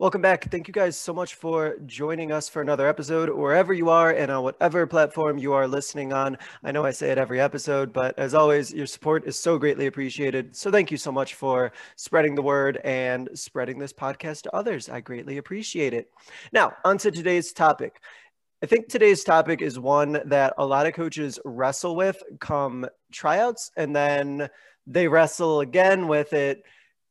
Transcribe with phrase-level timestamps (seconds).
[0.00, 0.48] Welcome back.
[0.48, 4.30] Thank you guys so much for joining us for another episode, wherever you are and
[4.30, 6.38] on whatever platform you are listening on.
[6.62, 9.86] I know I say it every episode, but as always, your support is so greatly
[9.86, 10.54] appreciated.
[10.54, 14.88] So thank you so much for spreading the word and spreading this podcast to others.
[14.88, 16.12] I greatly appreciate it.
[16.52, 18.00] Now, on to today's topic.
[18.62, 23.72] I think today's topic is one that a lot of coaches wrestle with come tryouts,
[23.76, 24.48] and then
[24.86, 26.62] they wrestle again with it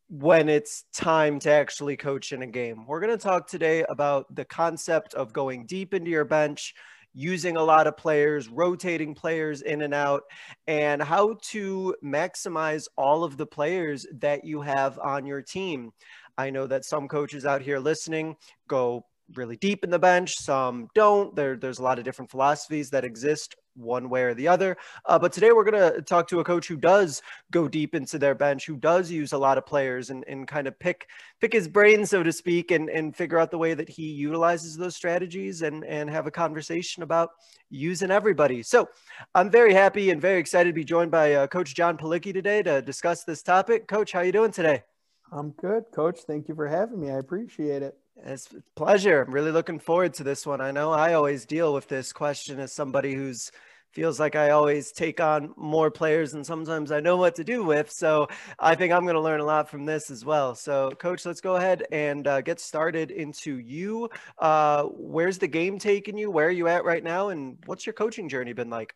[0.10, 2.86] when it's time to actually coach in a game.
[2.88, 6.74] We're going to talk today about the concept of going deep into your bench,
[7.14, 10.24] using a lot of players, rotating players in and out,
[10.68, 15.92] and how to maximize all of the players that you have on your team.
[16.38, 18.36] I know that some coaches out here listening
[18.68, 19.04] go
[19.36, 21.36] really deep in the bench, some don't.
[21.36, 24.76] There, there's a lot of different philosophies that exist one way or the other.
[25.06, 28.18] Uh, but today we're going to talk to a coach who does go deep into
[28.18, 31.08] their bench, who does use a lot of players and, and kind of pick
[31.40, 34.76] pick his brain, so to speak, and, and figure out the way that he utilizes
[34.76, 37.30] those strategies and, and have a conversation about
[37.70, 38.64] using everybody.
[38.64, 38.90] So
[39.36, 42.64] I'm very happy and very excited to be joined by uh, Coach Jon Palicki today
[42.64, 43.88] to discuss this topic.
[43.88, 44.84] Coach, how you doing today?
[45.32, 46.22] I'm good, Coach.
[46.26, 47.12] Thank you for having me.
[47.12, 47.96] I appreciate it.
[48.26, 49.22] It's pleasure.
[49.22, 50.62] I'm really looking forward to this one.
[50.62, 53.52] I know I always deal with this question as somebody who's
[53.92, 57.64] feels like I always take on more players and sometimes I know what to do
[57.64, 57.90] with.
[57.90, 58.28] So
[58.60, 60.54] I think I'm going to learn a lot from this as well.
[60.56, 64.10] So, coach, let's go ahead and uh, get started into you.
[64.38, 66.30] Uh, where's the game taking you?
[66.30, 67.30] Where are you at right now?
[67.30, 68.94] And what's your coaching journey been like?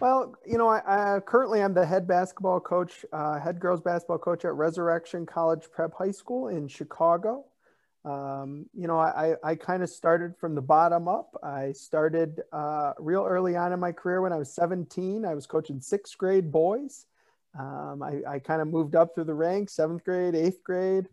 [0.00, 4.18] Well, you know, I, I currently I'm the head basketball coach, uh, head girls basketball
[4.18, 7.44] coach at Resurrection College Prep High School in Chicago.
[8.06, 11.36] Um, you know, I, I kind of started from the bottom up.
[11.42, 15.24] I started uh, real early on in my career when I was 17.
[15.24, 17.06] I was coaching sixth grade boys.
[17.58, 21.06] Um, I, I kind of moved up through the ranks, seventh grade, eighth grade.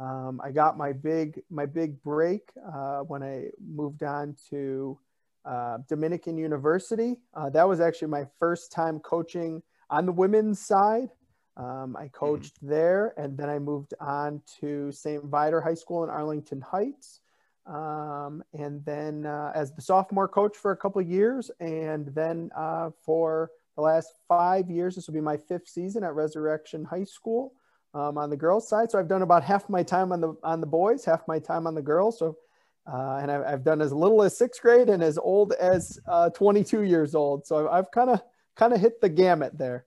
[0.00, 4.98] Um, I got my big my big break uh, when I moved on to
[5.44, 7.18] uh, Dominican University.
[7.34, 11.10] Uh, that was actually my first time coaching on the women's side.
[11.56, 12.06] Um, I mm-hmm.
[12.12, 12.70] coached mm-hmm.
[12.70, 15.24] there, and then I moved on to St.
[15.24, 17.20] Viator High School in Arlington Heights,
[17.66, 22.50] um, and then uh, as the sophomore coach for a couple of years, and then
[22.56, 27.04] uh, for the last five years, this will be my fifth season at Resurrection High
[27.04, 27.52] School
[27.94, 28.90] um, on the girls' side.
[28.90, 31.66] So I've done about half my time on the on the boys, half my time
[31.66, 32.18] on the girls.
[32.18, 32.36] So.
[32.84, 36.30] Uh, and I've, I've, done as little as sixth grade and as old as uh,
[36.30, 37.46] 22 years old.
[37.46, 38.20] So I've kind of
[38.56, 39.86] kind of hit the gamut there.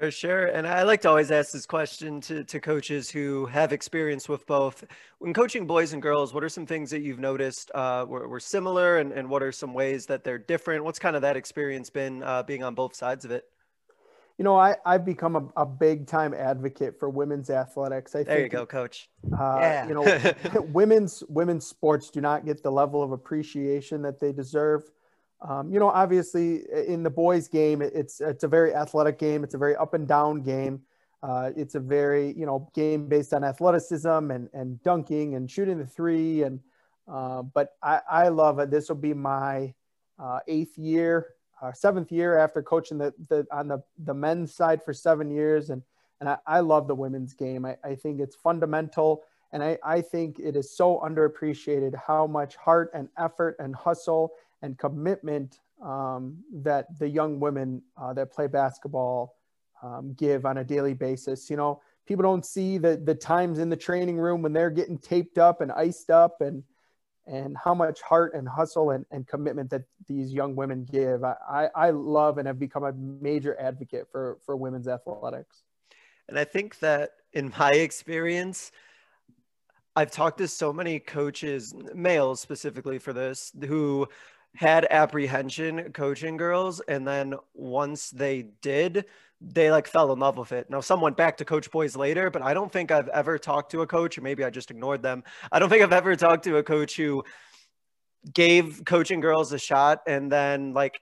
[0.00, 0.46] For sure.
[0.46, 4.46] And I like to always ask this question to, to coaches who have experience with
[4.46, 4.82] both.
[5.18, 8.40] When coaching boys and girls, what are some things that you've noticed uh, were, were
[8.40, 10.84] similar and, and what are some ways that they're different?
[10.84, 13.44] What's kind of that experience been uh, being on both sides of it?
[14.38, 18.14] You know, I, I've become a, a big time advocate for women's athletics.
[18.14, 19.10] I there think, you go, coach.
[19.38, 19.86] Uh, yeah.
[19.86, 24.84] you know, women's women's sports do not get the level of appreciation that they deserve.
[25.42, 29.42] Um, you know, obviously in the boys' game, it's it's a very athletic game.
[29.42, 30.82] It's a very up and down game.
[31.22, 35.78] Uh, it's a very you know game based on athleticism and and dunking and shooting
[35.78, 36.42] the three.
[36.42, 36.60] And
[37.08, 38.70] uh, but I, I love it.
[38.70, 39.74] This will be my
[40.18, 41.28] uh, eighth year,
[41.62, 45.70] uh, seventh year after coaching the, the on the the men's side for seven years,
[45.70, 45.82] and
[46.20, 47.64] and I, I love the women's game.
[47.64, 49.24] I, I think it's fundamental.
[49.52, 54.32] And I, I think it is so underappreciated how much heart and effort and hustle
[54.62, 59.36] and commitment um, that the young women uh, that play basketball
[59.82, 61.50] um, give on a daily basis.
[61.50, 64.98] You know, people don't see the the times in the training room when they're getting
[64.98, 66.62] taped up and iced up and
[67.26, 71.22] and how much heart and hustle and, and commitment that these young women give.
[71.22, 75.62] I, I love and have become a major advocate for, for women's athletics.
[76.28, 78.72] And I think that in my experience,
[79.96, 84.08] I've talked to so many coaches, males specifically for this, who
[84.54, 89.04] had apprehension coaching girls and then once they did
[89.40, 90.68] they like fell in love with it.
[90.68, 93.70] Now some went back to coach boys later but i don't think i've ever talked
[93.70, 95.22] to a coach or maybe i just ignored them.
[95.52, 97.24] I don't think i've ever talked to a coach who
[98.34, 101.00] gave coaching girls a shot and then like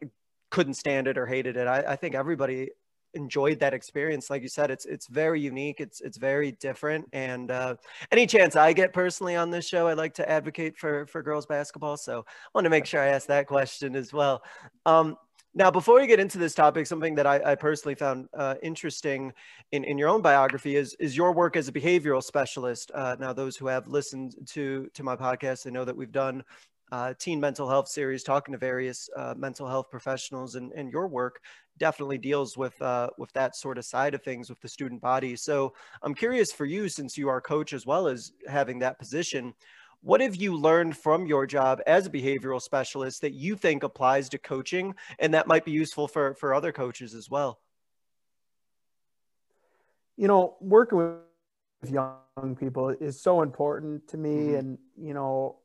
[0.50, 1.66] couldn't stand it or hated it.
[1.66, 2.70] I, I think everybody
[3.14, 4.30] enjoyed that experience.
[4.30, 5.80] Like you said, it's it's very unique.
[5.80, 7.08] It's it's very different.
[7.12, 7.76] And uh,
[8.12, 11.46] any chance I get personally on this show, I like to advocate for for girls
[11.46, 11.96] basketball.
[11.96, 14.42] So I want to make sure I ask that question as well.
[14.86, 15.16] Um,
[15.54, 19.32] now, before we get into this topic, something that I, I personally found uh, interesting
[19.72, 22.92] in, in your own biography is, is your work as a behavioral specialist.
[22.94, 26.44] Uh, now, those who have listened to, to my podcast, they know that we've done
[26.92, 31.08] uh, teen mental health series talking to various uh, mental health professionals and, and your
[31.08, 31.40] work
[31.78, 35.36] definitely deals with uh, with that sort of side of things with the student body.
[35.36, 39.54] So i'm curious for you since you are coach as well as having that position
[40.00, 44.28] what have you learned from your job as a behavioral specialist that you think applies
[44.30, 47.58] to coaching and that might be useful for for other coaches as well?
[50.16, 54.54] You know working with young people is so important to me mm-hmm.
[54.54, 55.56] and you know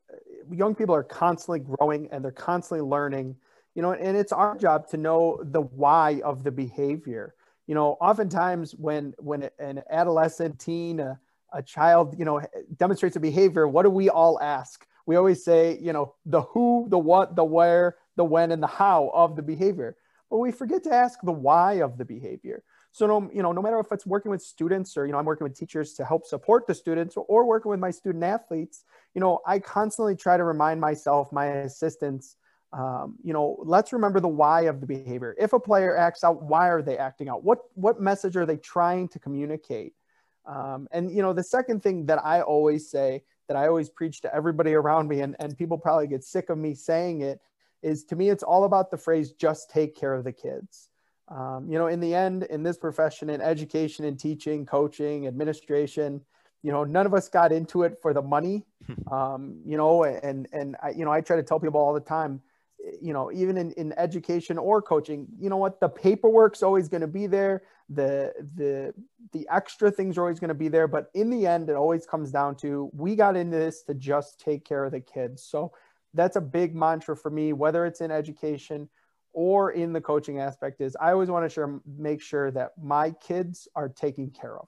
[0.52, 3.36] young people are constantly growing and they're constantly learning
[3.76, 7.36] you know and it's our job to know the why of the behavior.
[7.68, 11.20] You know oftentimes when when an adolescent teen a,
[11.54, 12.42] a child you know
[12.78, 14.86] demonstrates a behavior what do we all ask?
[15.06, 18.68] We always say you know the who the what the where the when and the
[18.68, 19.98] how of the behavior.
[20.30, 22.64] But we forget to ask the why of the behavior.
[22.92, 25.26] So no, you know, no matter if it's working with students or you know, I'm
[25.26, 28.84] working with teachers to help support the students or, or working with my student athletes,
[29.16, 32.36] you know, I constantly try to remind myself, my assistants,
[32.74, 35.36] um, you know, let's remember the why of the behavior.
[35.38, 37.44] If a player acts out, why are they acting out?
[37.44, 39.94] What what message are they trying to communicate?
[40.46, 44.22] Um, and you know, the second thing that I always say that I always preach
[44.22, 47.40] to everybody around me, and, and people probably get sick of me saying it,
[47.84, 50.90] is to me, it's all about the phrase just take care of the kids.
[51.28, 56.22] Um, you know, in the end, in this profession, in education and teaching, coaching, administration,
[56.64, 58.66] you know, none of us got into it for the money.
[59.10, 62.02] Um, you know, and and I, you know, I try to tell people all the
[62.02, 62.42] time,
[63.02, 67.02] you know, even in, in education or coaching, you know what, the paperwork's always going
[67.02, 67.64] to be there.
[67.90, 68.94] The the
[69.32, 70.88] the extra things are always going to be there.
[70.88, 74.40] But in the end, it always comes down to we got into this to just
[74.40, 75.44] take care of the kids.
[75.44, 75.72] So
[76.14, 78.90] that's a big mantra for me, whether it's in education
[79.34, 83.12] or in the coaching aspect is I always want to sure, make sure that my
[83.12, 84.68] kids are taken care of.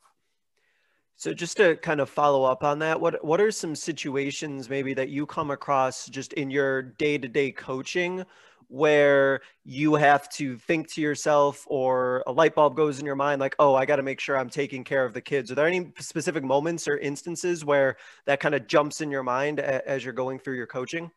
[1.18, 4.94] So just to kind of follow up on that, what what are some situations maybe
[4.96, 8.26] that you come across just in your day-to-day coaching
[8.68, 13.40] where you have to think to yourself or a light bulb goes in your mind
[13.40, 15.68] like, "Oh, I got to make sure I'm taking care of the kids." Are there
[15.68, 17.96] any specific moments or instances where
[18.26, 21.12] that kind of jumps in your mind as you're going through your coaching?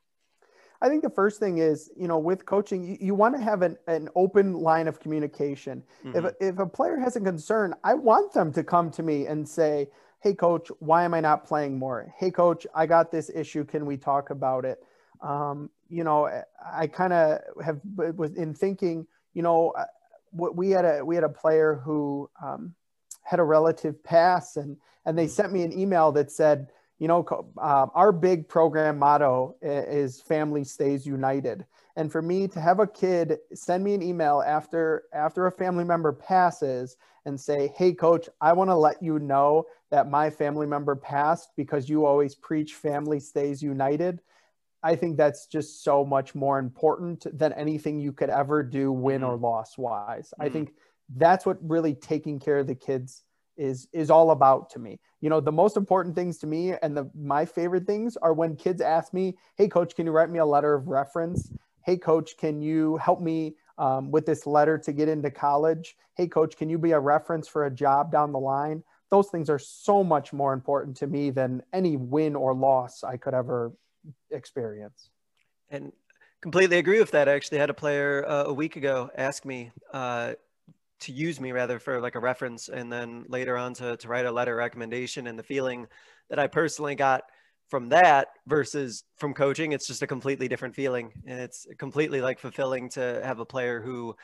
[0.81, 3.63] I think the first thing is, you know, with coaching, you, you want to have
[3.63, 5.83] an, an open line of communication.
[6.05, 6.27] Mm-hmm.
[6.27, 9.49] If, if a player has a concern, I want them to come to me and
[9.49, 9.89] say,
[10.21, 12.13] Hey, coach, why am I not playing more?
[12.19, 13.65] Hey, coach, I got this issue.
[13.65, 14.83] Can we talk about it?
[15.21, 16.29] Um, you know,
[16.73, 19.85] I kind of have was in thinking, you know, uh,
[20.33, 22.75] we had a we had a player who um,
[23.23, 24.77] had a relative pass, and
[25.07, 25.33] and they mm-hmm.
[25.33, 27.25] sent me an email that said, you know,
[27.59, 31.65] uh, our big program motto is family stays united.
[31.97, 35.85] And for me to have a kid send me an email after after a family
[35.85, 40.67] member passes and say, "Hey coach, I want to let you know that my family
[40.67, 44.21] member passed because you always preach family stays united."
[44.83, 49.25] I think that's just so much more important than anything you could ever do win
[49.25, 49.44] or mm-hmm.
[49.44, 50.33] loss wise.
[50.35, 50.43] Mm-hmm.
[50.43, 50.75] I think
[51.17, 53.25] that's what really taking care of the kids
[53.58, 55.00] is is all about to me.
[55.20, 58.56] You know, the most important things to me and the my favorite things are when
[58.56, 61.53] kids ask me, "Hey, coach, can you write me a letter of reference?
[61.84, 65.96] Hey, coach, can you help me um, with this letter to get into college?
[66.15, 69.50] Hey, coach, can you be a reference for a job down the line?" Those things
[69.50, 73.72] are so much more important to me than any win or loss I could ever
[74.31, 75.10] experience.
[75.70, 75.93] And
[76.41, 77.29] completely agree with that.
[77.29, 79.72] I actually had a player uh, a week ago ask me.
[79.93, 80.34] Uh,
[81.00, 84.26] to use me rather for like a reference and then later on to, to write
[84.26, 85.86] a letter recommendation and the feeling
[86.31, 87.22] that I personally got
[87.69, 91.12] from that versus from coaching, it's just a completely different feeling.
[91.26, 94.17] And it's completely like fulfilling to have a player who,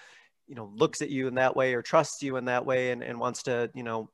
[0.47, 3.03] you know, looks at you in that way or trusts you in that way and,
[3.03, 4.09] and wants to, you know,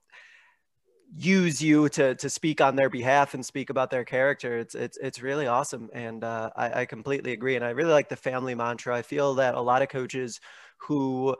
[1.17, 4.59] use you to to speak on their behalf and speak about their character.
[4.59, 7.57] It's it's it's really awesome, and uh, I, I completely agree.
[7.57, 8.97] And I really like the family mantra.
[8.97, 10.41] I feel that a lot of coaches
[10.79, 11.37] who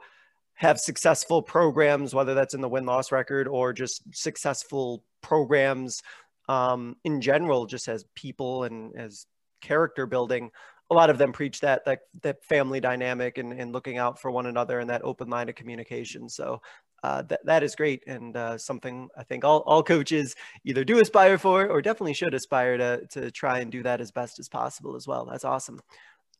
[0.61, 6.03] have successful programs, whether that's in the win loss record or just successful programs
[6.47, 9.25] um, in general, just as people and as
[9.59, 10.51] character building.
[10.91, 14.29] A lot of them preach that that, that family dynamic and, and looking out for
[14.29, 16.29] one another and that open line of communication.
[16.29, 16.61] So
[17.01, 20.99] uh, that, that is great and uh, something I think all, all coaches either do
[20.99, 24.47] aspire for or definitely should aspire to, to try and do that as best as
[24.47, 25.25] possible as well.
[25.25, 25.79] That's awesome.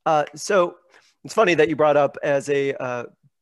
[0.05, 0.75] Uh, so
[1.23, 2.75] it's funny that you brought up as a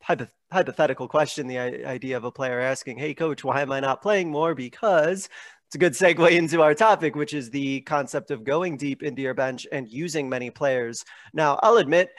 [0.01, 4.29] hypothetical question, the idea of a player asking, Hey, coach, why am I not playing
[4.29, 4.56] more?
[4.56, 5.29] Because
[5.68, 9.22] it's a good segue into our topic, which is the concept of going deep into
[9.22, 11.06] your bench and using many players.
[11.34, 12.10] Now, I'll admit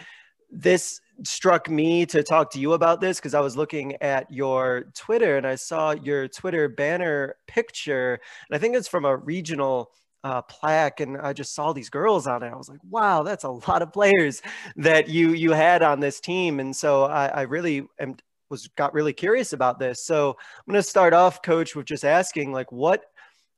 [0.50, 4.84] this struck me to talk to you about this because I was looking at your
[4.94, 8.20] Twitter and I saw your Twitter banner picture.
[8.48, 9.90] And I think it's from a regional
[10.22, 12.48] uh, plaque and I just saw these girls on it.
[12.48, 14.42] I was like, wow, that's a lot of players
[14.76, 16.60] that you you had on this team.
[16.60, 18.16] And so I, I really am
[18.50, 20.04] was got really curious about this.
[20.04, 23.04] So I'm going to start off, coach, with just asking like, what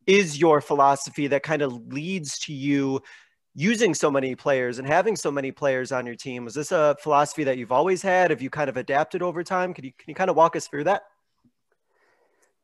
[0.07, 3.00] is your philosophy that kind of leads to you
[3.54, 6.45] using so many players and having so many players on your team?
[6.45, 8.31] Was this a philosophy that you've always had?
[8.31, 9.75] Have you kind of adapted over time?
[9.75, 11.02] Can you can you kind of walk us through that?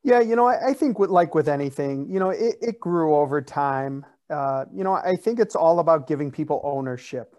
[0.02, 3.16] Yeah, you know, I, I think with like with anything, you know, it, it grew
[3.16, 4.06] over time.
[4.30, 7.34] Uh, you know, I think it's all about giving people ownership.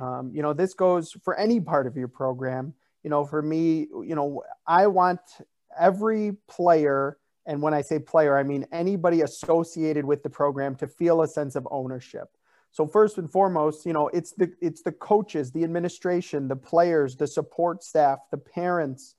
[0.00, 2.74] Um, you know, this goes for any part of your program.
[3.02, 5.20] You know, for me, you know, I want
[5.78, 10.86] every player, and when I say player, I mean anybody associated with the program to
[10.86, 12.28] feel a sense of ownership.
[12.70, 17.16] So first and foremost, you know, it's the it's the coaches, the administration, the players,
[17.16, 19.14] the support staff, the parents.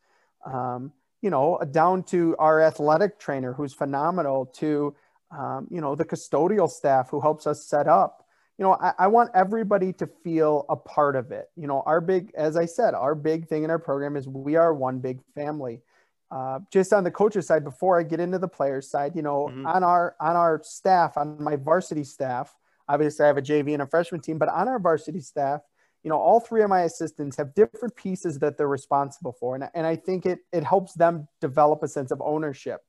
[0.45, 0.91] Um,
[1.23, 4.93] you know, down to our athletic trainer who's phenomenal, to,
[5.31, 8.27] um, you know, the custodial staff who helps us set up.
[8.57, 11.49] You know, I, I, want everybody to feel a part of it.
[11.55, 14.57] You know, our big, as I said, our big thing in our program is we
[14.57, 15.81] are one big family.
[16.29, 19.47] Uh, just on the coaches side, before I get into the players side, you know,
[19.47, 19.65] mm-hmm.
[19.65, 22.53] on our on our staff, on my varsity staff,
[22.87, 25.61] obviously I have a JV and a freshman team, but on our varsity staff,
[26.03, 29.55] you know, all three of my assistants have different pieces that they're responsible for.
[29.55, 32.81] And, and I think it, it helps them develop a sense of ownership,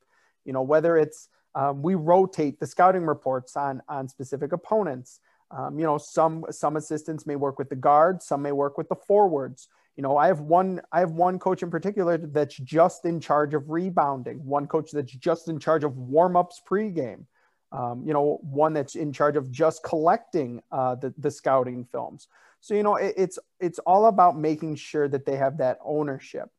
[0.45, 5.21] you know, whether it's, um, we rotate the scouting reports on, on specific opponents.
[5.53, 8.89] Um, you know, some, some assistants may work with the guards, some may work with
[8.89, 9.69] the forwards.
[9.97, 13.55] You know, I have one, I have one coach in particular that's just in charge
[13.55, 17.27] of rebounding, one coach that's just in charge of warmups pregame.
[17.75, 22.29] Um, you know, one that's in charge of just collecting uh, the, the scouting films.
[22.61, 26.51] So you know, it, it's it's all about making sure that they have that ownership.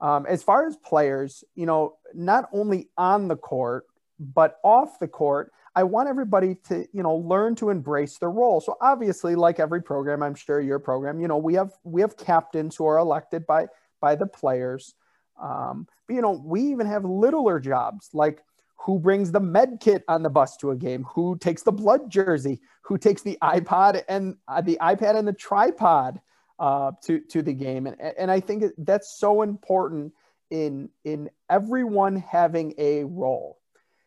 [0.00, 3.86] Um, as far as players, you know, not only on the court
[4.18, 8.60] but off the court, I want everybody to you know learn to embrace their role.
[8.60, 12.16] So obviously, like every program, I'm sure your program, you know, we have we have
[12.16, 13.68] captains who are elected by
[14.00, 14.94] by the players.
[15.40, 18.42] Um, but you know, we even have littler jobs like
[18.78, 22.10] who brings the med kit on the bus to a game, who takes the blood
[22.10, 26.20] jersey, who takes the iPod and uh, the iPad and the tripod
[26.58, 30.12] uh, to to the game, and and I think that's so important
[30.50, 33.58] in in everyone having a role.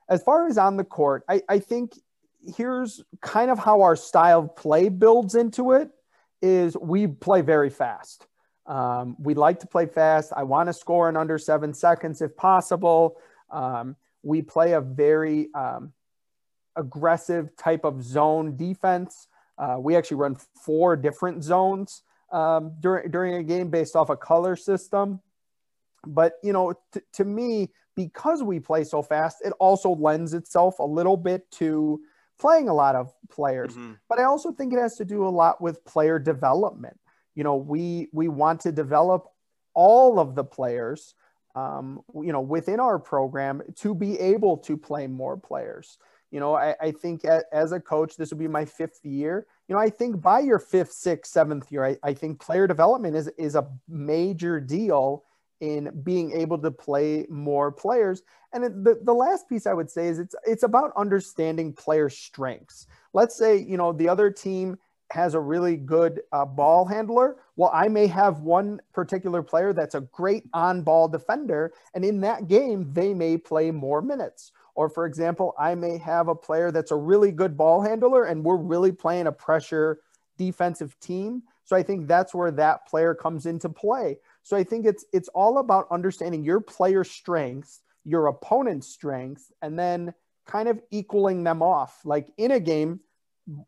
[0.09, 1.93] As far as on the court, I, I think
[2.57, 5.89] here's kind of how our style of play builds into it
[6.41, 8.27] is we play very fast.
[8.65, 10.33] Um, we like to play fast.
[10.35, 13.17] I want to score in under seven seconds if possible.
[13.49, 15.93] Um, we play a very um,
[16.75, 19.27] aggressive type of zone defense.
[19.57, 20.35] Uh, we actually run
[20.65, 25.19] four different zones um, during during a game based off a color system.
[26.05, 30.79] But you know, t- to me, because we play so fast, it also lends itself
[30.79, 32.01] a little bit to
[32.39, 33.73] playing a lot of players.
[33.73, 33.93] Mm-hmm.
[34.09, 36.99] But I also think it has to do a lot with player development.
[37.35, 39.27] You know, we we want to develop
[39.73, 41.13] all of the players
[41.55, 45.97] um, you know, within our program to be able to play more players.
[46.31, 49.47] You know, I, I think as a coach, this will be my fifth year.
[49.67, 53.17] You know, I think by your fifth, sixth, seventh year, I, I think player development
[53.17, 55.25] is, is a major deal
[55.59, 58.23] in being able to play more players.
[58.53, 62.87] And the, the last piece I would say is it's it's about understanding player strengths.
[63.13, 64.77] Let's say, you know, the other team
[65.11, 67.37] has a really good uh, ball handler.
[67.55, 72.21] Well, I may have one particular player that's a great on ball defender, and in
[72.21, 74.51] that game, they may play more minutes.
[74.73, 78.43] Or, for example, I may have a player that's a really good ball handler, and
[78.43, 79.99] we're really playing a pressure
[80.37, 81.43] defensive team.
[81.65, 84.17] So I think that's where that player comes into play.
[84.43, 89.77] So I think it's it's all about understanding your player strengths, your opponent's strengths, and
[89.77, 90.13] then
[90.45, 92.01] kind of equaling them off.
[92.03, 93.01] Like in a game,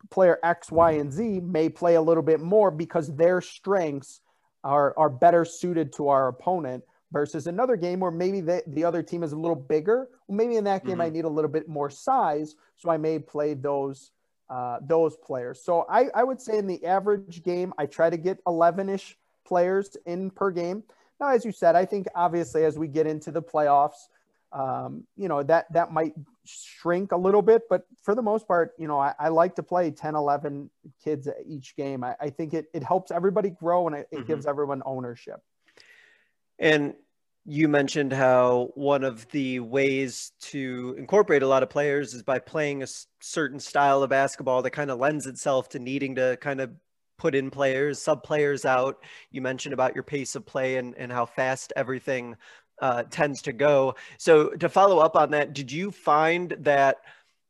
[0.10, 4.22] player X, Y, and Z may play a little bit more because their strengths
[4.64, 9.04] are, are better suited to our opponent versus another game where maybe the, the other
[9.04, 10.10] team is a little bigger.
[10.28, 11.02] Well, maybe in that game mm-hmm.
[11.02, 14.12] I need a little bit more size, so I may play those
[14.50, 15.64] uh, those players.
[15.64, 19.18] So I, I would say in the average game, I try to get 11 ish
[19.46, 20.84] players in per game.
[21.20, 24.10] Now, as you said, I think obviously as we get into the playoffs,
[24.54, 26.14] um, you know, that, that might
[26.46, 29.64] shrink a little bit, but for the most part, you know, I, I like to
[29.64, 30.70] play 10, 11
[31.04, 32.04] kids each game.
[32.04, 34.28] I, I think it, it helps everybody grow and it, it mm-hmm.
[34.28, 35.42] gives everyone ownership.
[36.60, 36.94] And
[37.46, 42.40] you mentioned how one of the ways to incorporate a lot of players is by
[42.40, 42.88] playing a
[43.20, 46.72] certain style of basketball that kind of lends itself to needing to kind of
[47.18, 48.98] put in players, sub players out.
[49.32, 52.36] You mentioned about your pace of play and, and how fast everything
[52.84, 53.96] uh, tends to go.
[54.18, 56.98] So, to follow up on that, did you find that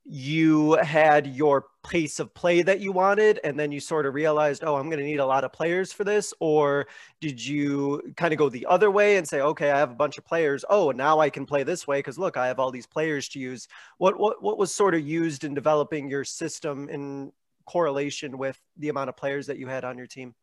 [0.05, 4.61] you had your pace of play that you wanted and then you sort of realized
[4.65, 6.85] oh i'm going to need a lot of players for this or
[7.21, 10.17] did you kind of go the other way and say okay i have a bunch
[10.17, 10.65] of players.
[10.69, 13.39] Oh now i can play this way because look i have all these players to
[13.39, 13.69] use.
[13.97, 17.31] What what what was sort of used in developing your system in
[17.65, 20.35] correlation with the amount of players that you had on your team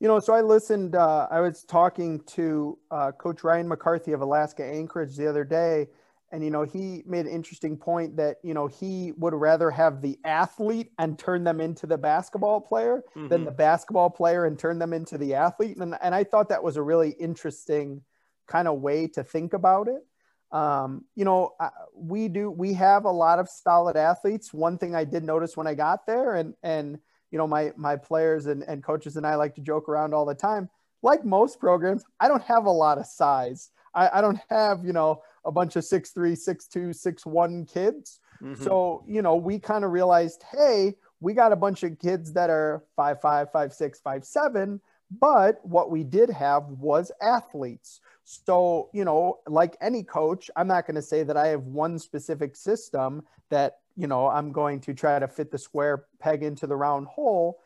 [0.00, 4.22] you know so i listened uh, i was talking to uh, coach ryan mccarthy of
[4.22, 5.86] alaska anchorage the other day
[6.32, 10.00] and you know he made an interesting point that you know he would rather have
[10.00, 13.28] the athlete and turn them into the basketball player mm-hmm.
[13.28, 16.62] than the basketball player and turn them into the athlete and, and i thought that
[16.62, 18.02] was a really interesting
[18.46, 20.04] kind of way to think about it
[20.52, 21.52] um, you know
[21.94, 25.66] we do we have a lot of solid athletes one thing i did notice when
[25.66, 26.98] i got there and and
[27.30, 30.24] you know my my players and, and coaches and i like to joke around all
[30.24, 30.68] the time
[31.02, 34.92] like most programs i don't have a lot of size I, I don't have you
[34.92, 38.20] know a bunch of six three, six two, six one kids.
[38.42, 38.62] Mm-hmm.
[38.62, 42.50] So, you know, we kind of realized, hey, we got a bunch of kids that
[42.50, 44.80] are five five, five six, five seven,
[45.20, 48.00] but what we did have was athletes.
[48.24, 51.98] So, you know, like any coach, I'm not going to say that I have one
[51.98, 56.66] specific system that, you know, I'm going to try to fit the square peg into
[56.66, 57.60] the round hole.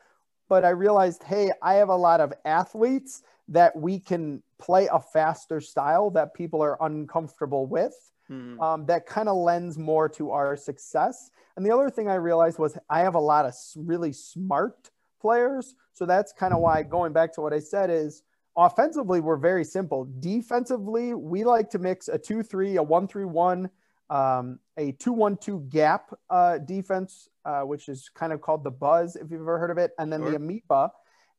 [0.48, 5.00] But I realized, hey, I have a lot of athletes that we can play a
[5.00, 7.94] faster style that people are uncomfortable with.
[8.30, 8.60] Mm-hmm.
[8.60, 11.30] Um, that kind of lends more to our success.
[11.56, 15.74] And the other thing I realized was I have a lot of really smart players.
[15.92, 18.22] So that's kind of why going back to what I said is
[18.56, 20.08] offensively, we're very simple.
[20.20, 23.70] Defensively, we like to mix a 2 3, a 1 3 1,
[24.10, 28.70] um, a 2 1 2 gap uh, defense, uh, which is kind of called the
[28.70, 30.30] buzz, if you've ever heard of it, and then sure.
[30.30, 30.90] the amoeba,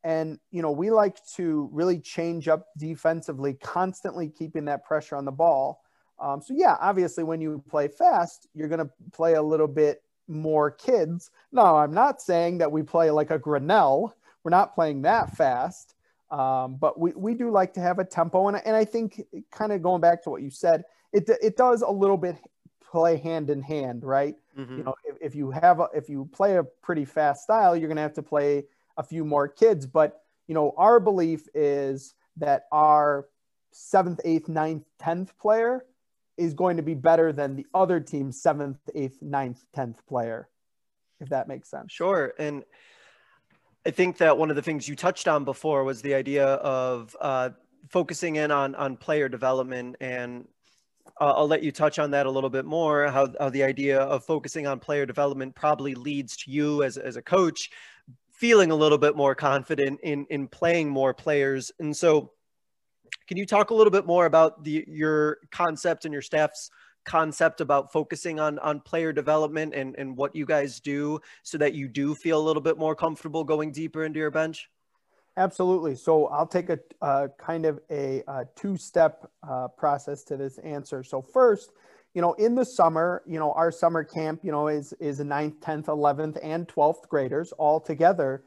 [0.05, 5.25] and, you know, we like to really change up defensively, constantly keeping that pressure on
[5.25, 5.81] the ball.
[6.19, 10.03] Um, so, yeah, obviously, when you play fast, you're going to play a little bit
[10.27, 11.31] more kids.
[11.51, 14.15] No, I'm not saying that we play like a Grinnell.
[14.43, 15.95] We're not playing that fast.
[16.29, 18.47] Um, but we, we do like to have a tempo.
[18.47, 21.81] And, and I think, kind of going back to what you said, it, it does
[21.81, 22.37] a little bit
[22.91, 24.35] play hand in hand, right?
[24.57, 24.77] Mm-hmm.
[24.77, 27.87] You know, if, if you have a, if you play a pretty fast style, you're
[27.87, 28.65] going to have to play
[28.97, 29.85] a few more kids.
[29.85, 33.27] But, you know, our belief is that our
[33.71, 35.85] seventh, eighth, ninth, 10th player
[36.37, 40.49] is going to be better than the other team's seventh, eighth, ninth, 10th player,
[41.19, 41.91] if that makes sense.
[41.91, 42.33] Sure.
[42.37, 42.63] And
[43.85, 47.15] I think that one of the things you touched on before was the idea of
[47.21, 47.51] uh,
[47.89, 50.47] focusing in on, on player development and
[51.21, 53.07] uh, I'll let you touch on that a little bit more.
[53.07, 57.15] How, how the idea of focusing on player development probably leads to you as, as
[57.15, 57.69] a coach
[58.35, 61.71] feeling a little bit more confident in in playing more players.
[61.79, 62.31] And so,
[63.27, 66.69] can you talk a little bit more about the your concept and your staff's
[67.05, 71.73] concept about focusing on on player development and and what you guys do so that
[71.73, 74.69] you do feel a little bit more comfortable going deeper into your bench?
[75.37, 75.95] Absolutely.
[75.95, 81.03] So I'll take a kind of a, a two-step uh, process to this answer.
[81.03, 81.71] So first,
[82.13, 85.25] you know, in the summer, you know, our summer camp, you know, is is a
[85.25, 88.43] 9th, 10th, 11th, and 12th graders all together.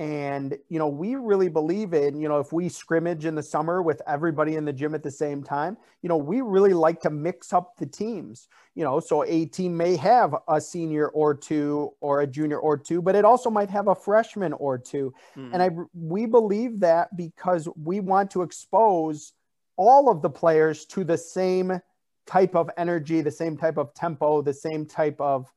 [0.00, 3.82] And, you know, we really believe in, you know, if we scrimmage in the summer
[3.82, 7.10] with everybody in the gym at the same time, you know, we really like to
[7.10, 11.90] mix up the teams, you know, so a team may have a senior or two
[12.00, 15.52] or a junior or two, but it also might have a freshman or 2 mm-hmm.
[15.52, 19.34] And I, we believe that because we want to expose
[19.76, 21.78] all of the players to the same
[22.24, 25.52] type of energy, the same type of tempo, the same type of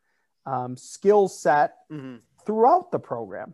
[0.45, 2.17] um, skill set mm-hmm.
[2.45, 3.53] throughout the program.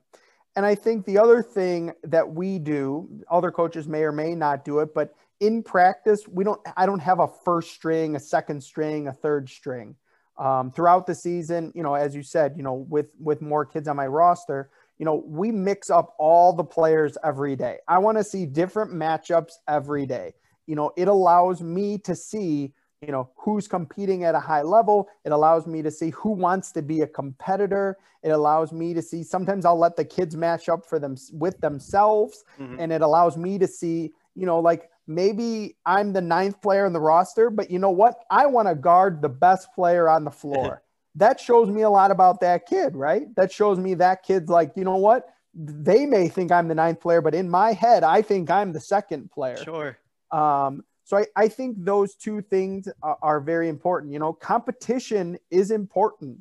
[0.60, 4.66] And I think the other thing that we do, other coaches may or may not
[4.66, 6.60] do it, but in practice, we don't.
[6.76, 9.96] I don't have a first string, a second string, a third string.
[10.38, 13.88] Um, throughout the season, you know, as you said, you know, with with more kids
[13.88, 17.78] on my roster, you know, we mix up all the players every day.
[17.88, 20.34] I want to see different matchups every day.
[20.68, 25.08] You know, it allows me to see you know who's competing at a high level.
[25.24, 27.98] It allows me to see who wants to be a competitor.
[28.24, 31.60] It allows me to see sometimes i'll let the kids match up for them with
[31.62, 32.44] themselves.
[32.60, 32.80] Mm-hmm.
[32.80, 36.94] and it allows me to see you know like maybe i'm the ninth player in
[36.94, 38.16] the roster but you know what?
[38.30, 40.84] I want to guard the best player on the floor.
[41.16, 43.34] That shows me a lot about that kid right?
[43.36, 45.28] That shows me that kid's like you know what?
[45.54, 48.80] They may think i'm the ninth player but in my head i think i'm the
[48.80, 49.58] second player.
[49.58, 49.98] Sure.
[50.32, 54.14] Um, so I, I think those two things are, are very important.
[54.14, 56.38] You know, competition is important.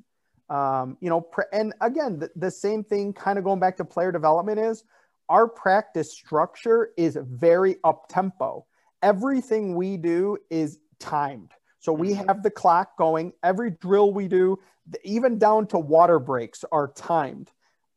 [0.51, 4.13] Um, you know, and again, the, the same thing kind of going back to player
[4.13, 4.85] development is
[5.31, 8.67] our practice structure is very up tempo.
[9.03, 11.53] Everything we do is timed.
[11.79, 12.27] So we mm-hmm.
[12.27, 13.33] have the clock going.
[13.43, 14.59] Every drill we do,
[15.03, 17.51] even down to water breaks, are timed.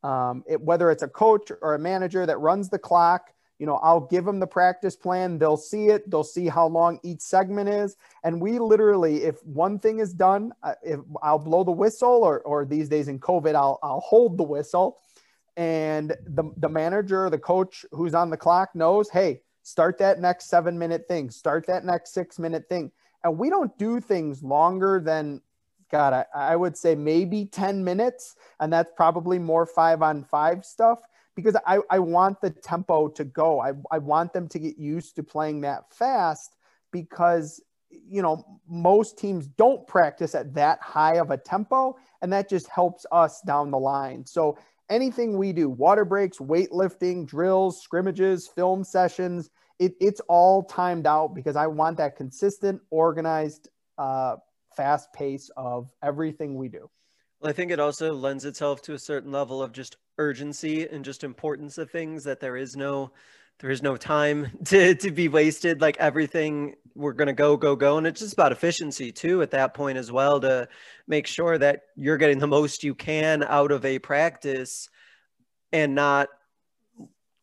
[0.04, 3.76] Um, it, whether it's a coach or a manager that runs the clock, you know,
[3.76, 5.38] I'll give them the practice plan.
[5.38, 6.10] They'll see it.
[6.10, 7.96] They'll see how long each segment is.
[8.24, 12.40] And we literally, if one thing is done, uh, if I'll blow the whistle, or,
[12.42, 14.98] or these days in COVID, I'll, I'll hold the whistle.
[15.58, 20.50] And the, the manager, the coach who's on the clock knows, hey, start that next
[20.50, 22.92] seven minute thing, start that next six minute thing.
[23.24, 25.40] And we don't do things longer than,
[25.92, 28.38] God, I, I would say maybe 10 minutes.
[28.60, 31.04] And that's probably more five on five stuff
[31.36, 33.60] because I, I want the tempo to go.
[33.60, 36.56] I, I want them to get used to playing that fast
[36.92, 42.50] because, you know, most teams don't practice at that high of a tempo, and that
[42.50, 44.26] just helps us down the line.
[44.26, 44.58] So
[44.90, 51.34] anything we do, water breaks, weightlifting, drills, scrimmages, film sessions, it, it's all timed out
[51.34, 54.36] because I want that consistent, organized, uh,
[54.76, 56.90] fast pace of everything we do.
[57.42, 61.04] Well, I think it also lends itself to a certain level of just urgency and
[61.04, 63.12] just importance of things that there is no
[63.60, 65.82] there is no time to to be wasted.
[65.82, 67.98] Like everything we're going to go go go.
[67.98, 70.68] And it's just about efficiency too at that point as well to
[71.08, 74.90] make sure that you're getting the most you can out of a practice
[75.74, 76.30] and not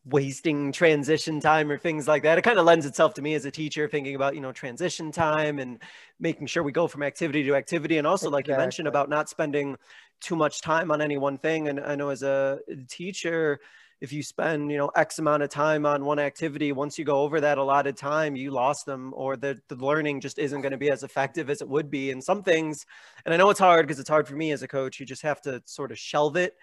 [0.09, 2.37] wasting transition time or things like that.
[2.37, 5.11] It kind of lends itself to me as a teacher thinking about, you know, transition
[5.11, 5.79] time and
[6.19, 7.97] making sure we go from activity to activity.
[7.97, 8.37] And also, exactly.
[8.37, 9.77] like you mentioned, about not spending
[10.21, 11.67] too much time on any one thing.
[11.67, 13.59] And I know as a teacher,
[14.01, 17.19] if you spend, you know, X amount of time on one activity, once you go
[17.19, 20.77] over that allotted time, you lost them or the, the learning just isn't going to
[20.77, 22.11] be as effective as it would be.
[22.11, 22.85] And some things,
[23.25, 25.23] and I know it's hard because it's hard for me as a coach, you just
[25.23, 26.55] have to sort of shelve it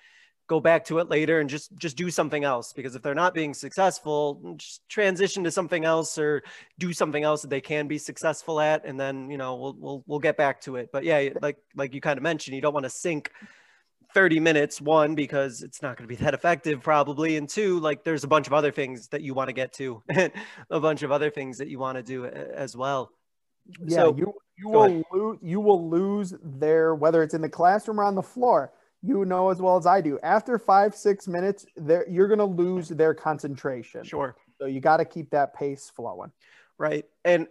[0.46, 3.34] go back to it later and just just do something else because if they're not
[3.34, 6.42] being successful just transition to something else or
[6.78, 10.04] do something else that they can be successful at and then you know we'll we'll,
[10.06, 10.90] we'll get back to it.
[10.92, 13.32] But yeah like like you kind of mentioned you don't want to sink
[14.14, 18.04] 30 minutes one because it's not going to be that effective probably and two like
[18.04, 20.02] there's a bunch of other things that you want to get to
[20.70, 23.10] a bunch of other things that you want to do as well.
[23.84, 28.00] Yeah so, you you will lose you will lose their whether it's in the classroom
[28.00, 30.18] or on the floor you know as well as I do.
[30.22, 34.04] After five, six minutes, there you're going to lose their concentration.
[34.04, 34.36] Sure.
[34.58, 36.32] So you got to keep that pace flowing.
[36.78, 37.04] Right.
[37.24, 37.46] And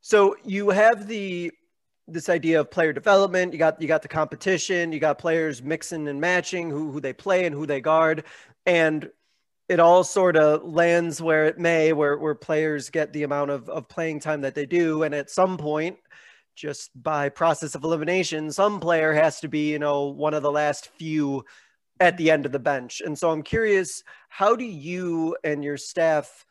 [0.00, 1.52] so you have the
[2.08, 3.52] this idea of player development.
[3.52, 4.92] You got you got the competition.
[4.92, 8.24] You got players mixing and matching who who they play and who they guard,
[8.66, 9.08] and
[9.68, 13.68] it all sort of lands where it may, where where players get the amount of
[13.68, 15.96] of playing time that they do, and at some point
[16.54, 20.52] just by process of elimination, some player has to be, you know, one of the
[20.52, 21.44] last few
[22.00, 23.00] at the end of the bench.
[23.04, 26.44] And so I'm curious, how do you and your staff,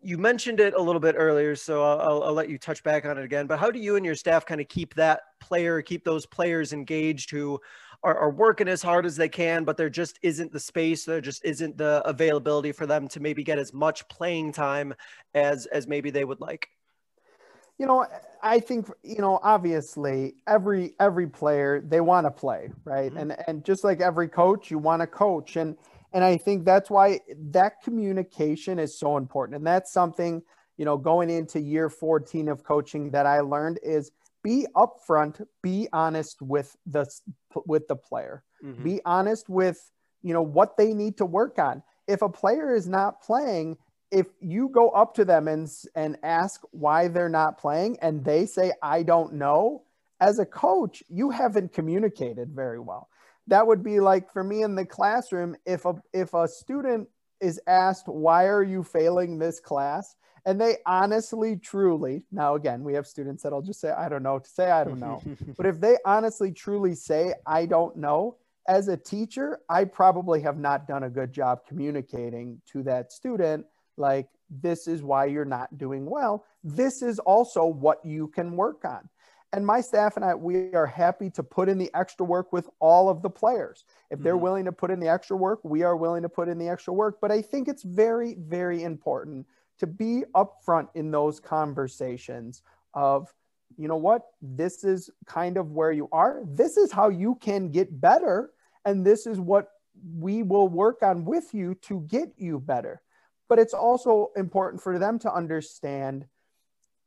[0.00, 3.16] you mentioned it a little bit earlier, so I'll, I'll let you touch back on
[3.16, 6.04] it again, but how do you and your staff kind of keep that player, keep
[6.04, 7.58] those players engaged who
[8.02, 11.22] are, are working as hard as they can, but there just isn't the space, there
[11.22, 14.92] just isn't the availability for them to maybe get as much playing time
[15.32, 16.68] as, as maybe they would like?
[17.78, 18.06] You know
[18.42, 23.10] i think you know obviously every every player they want to play right?
[23.10, 23.30] Mm-hmm.
[23.30, 25.56] and and just like every coach you want to coach.
[25.56, 25.76] And
[26.12, 29.56] and i think that's why that communication is so important.
[29.56, 30.42] And that's something
[30.76, 34.10] you know going into year 14 of coaching that i learned is
[34.42, 37.06] be upfront be honest with the
[37.66, 38.42] with the player.
[38.64, 38.84] Mm-hmm.
[38.84, 39.90] be honest with
[40.22, 41.82] you know what they need to work on.
[42.06, 43.78] If a player is not playing
[44.14, 48.46] if you go up to them and and ask why they're not playing and they
[48.46, 49.82] say I don't know,
[50.20, 53.08] as a coach, you haven't communicated very well.
[53.48, 57.08] That would be like for me in the classroom if a if a student
[57.40, 60.14] is asked why are you failing this class
[60.46, 64.38] and they honestly truly now again we have students that'll just say i don't know
[64.38, 65.20] to say i don't know
[65.56, 68.36] but if they honestly truly say i don't know
[68.68, 73.66] as a teacher i probably have not done a good job communicating to that student
[73.96, 76.44] like this is why you're not doing well.
[76.62, 79.08] This is also what you can work on.
[79.52, 82.68] And my staff and i we are happy to put in the extra work with
[82.80, 83.84] all of the players.
[84.10, 84.42] If they're mm-hmm.
[84.42, 86.92] willing to put in the extra work we are willing to put in the extra
[86.92, 87.18] work.
[87.20, 89.46] But i think it's very very important
[89.78, 92.62] to be upfront in those conversations
[92.94, 93.32] of
[93.76, 94.22] you know what?
[94.40, 96.42] This is kind of where you are.
[96.44, 98.50] This is how you can get better.
[98.84, 99.68] And this is what
[100.18, 103.00] we will work on with you to get you better
[103.48, 106.26] but it's also important for them to understand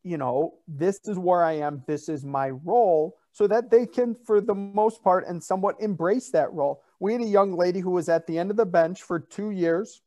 [0.07, 4.15] you know, this is where I am, this is my role, so that they can,
[4.15, 6.81] for the most part, and somewhat embrace that role.
[6.99, 9.51] We had a young lady who was at the end of the bench for two
[9.51, 10.01] years.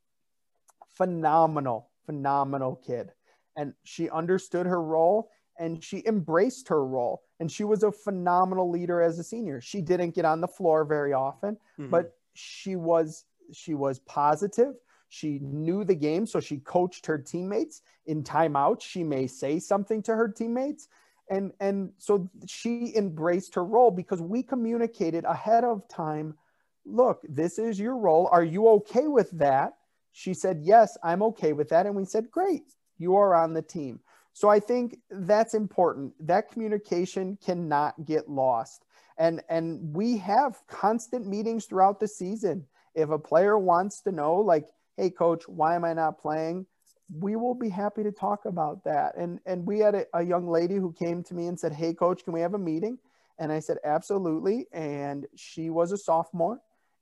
[0.95, 3.13] Phenomenal, phenomenal kid.
[3.57, 7.23] And she understood her role and she embraced her role.
[7.39, 9.61] And she was a phenomenal leader as a senior.
[9.61, 11.91] She didn't get on the floor very often, mm-hmm.
[11.91, 14.75] but she was she was positive.
[15.11, 18.81] She knew the game, so she coached her teammates in timeout.
[18.81, 20.87] She may say something to her teammates,
[21.29, 26.39] and and so she embraced her role because we communicated ahead of time.
[26.87, 28.29] Look, this is your role.
[28.31, 29.75] Are you okay with that?
[30.13, 31.87] She said, Yes, I'm okay with that.
[31.87, 33.99] And we said, Great, you are on the team.
[34.33, 36.15] So I think that's important.
[36.25, 38.85] That communication cannot get lost.
[39.19, 42.65] And and we have constant meetings throughout the season.
[42.95, 44.69] If a player wants to know like
[45.01, 46.67] hey coach why am i not playing?
[47.13, 49.17] We will be happy to talk about that.
[49.17, 51.95] And and we had a, a, young lady who came to me and said hey
[51.95, 52.99] coach can we have a meeting?
[53.39, 54.67] And i said absolutely.
[54.73, 56.61] And she was a sophomore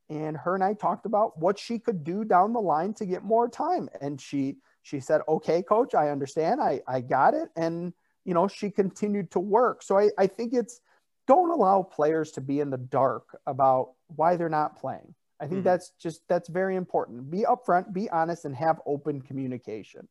[0.08, 3.24] and her and i talked about what she could do down the line to get
[3.24, 3.88] more time.
[4.00, 6.60] And she she said okay coach i understand.
[6.60, 7.48] I i got it.
[7.56, 7.92] And
[8.24, 9.82] you know she continued to work.
[9.82, 10.80] So i i think it's
[11.26, 15.58] don't allow players to be in the dark about why they're not playing I think
[15.58, 15.64] mm-hmm.
[15.64, 17.30] that's just that's very important.
[17.30, 20.08] Be upfront, be honest, and have open communication.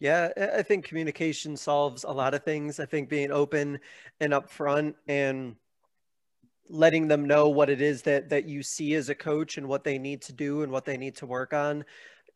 [0.00, 2.80] Yeah, I think communication solves a lot of things.
[2.80, 3.78] I think being open
[4.18, 5.54] and upfront and
[6.68, 9.84] letting them know what it is that that you see as a coach and what
[9.84, 11.84] they need to do and what they need to work on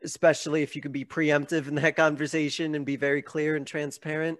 [0.05, 4.39] especially if you can be preemptive in that conversation and be very clear and transparent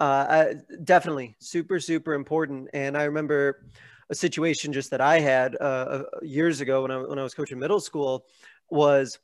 [0.00, 0.46] uh,
[0.82, 3.66] definitely super super important and i remember
[4.10, 7.58] a situation just that I had uh, years ago when I, when I was coaching
[7.58, 8.26] middle school
[8.70, 9.18] was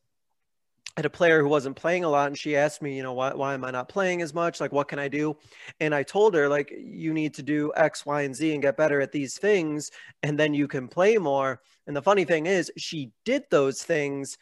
[0.96, 3.12] I had a player who wasn't playing a lot and she asked me, you know,
[3.12, 4.60] why, why am I not playing as much?
[4.60, 5.36] Like, what can I do?
[5.78, 8.76] And I told her, like, you need to do X, Y, and Z and get
[8.76, 9.92] better at these things,
[10.24, 11.60] and then you can play more.
[11.86, 14.36] And the funny thing is, she did those things,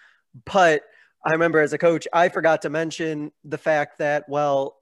[0.47, 0.83] but
[1.27, 4.78] I remember as a coach, I forgot to mention the fact that, well,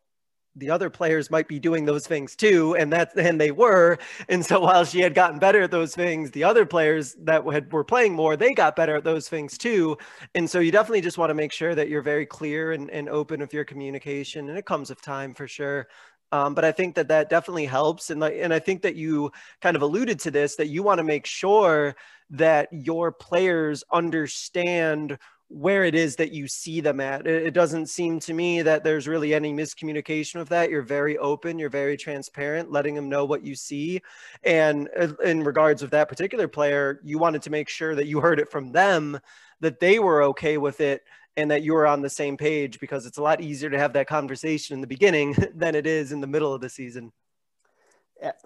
[0.57, 3.99] the other players might be doing those things too and that and they were.
[4.29, 7.73] And so while she had gotten better at those things the other players that had,
[7.73, 9.97] were playing more they got better at those things too.
[10.35, 13.09] And so you definitely just want to make sure that you're very clear and, and
[13.09, 15.88] open with your communication and it comes with time for sure.
[16.33, 19.77] Um, but I think that that definitely helps, and and I think that you kind
[19.77, 21.95] of alluded to this that you want to make sure
[22.31, 27.26] that your players understand where it is that you see them at.
[27.26, 30.70] It, doesn't seem to me that there's really any miscommunication with that.
[30.70, 34.02] You're very open, you're very transparent, letting them know what you see.
[34.42, 38.20] And uh, in regards of that particular player, you wanted to make sure that you
[38.20, 39.20] heard it from them
[39.61, 41.02] that they were okay with it
[41.37, 43.92] and that you were on the same page because it's a lot easier to have
[43.92, 47.12] that conversation in the beginning than it is in the middle of the season.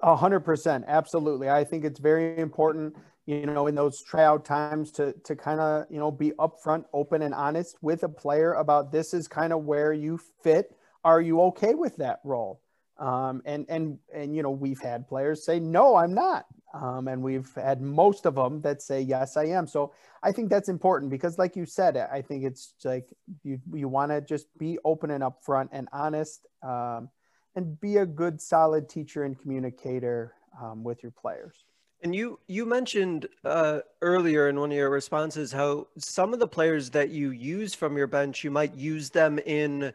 [0.02, 0.84] A hundred percent.
[0.88, 1.48] Absolutely.
[1.48, 5.86] I think it's very important you know, in those tryout times to to kind of
[5.90, 9.64] you know be upfront, open, and honest with a player about this is kind of
[9.64, 10.74] where you fit.
[11.04, 12.60] Are you okay with that role?
[12.98, 17.22] Um, and and and you know, we've had players say no, I'm not, um, and
[17.22, 19.66] we've had most of them that say yes, I am.
[19.66, 23.08] So I think that's important because, like you said, I think it's like
[23.42, 27.08] you you want to just be open and upfront and honest, um,
[27.56, 31.64] and be a good, solid teacher and communicator um, with your players.
[32.02, 36.48] And you you mentioned uh, earlier in one of your responses how some of the
[36.48, 39.92] players that you use from your bench, you might use them in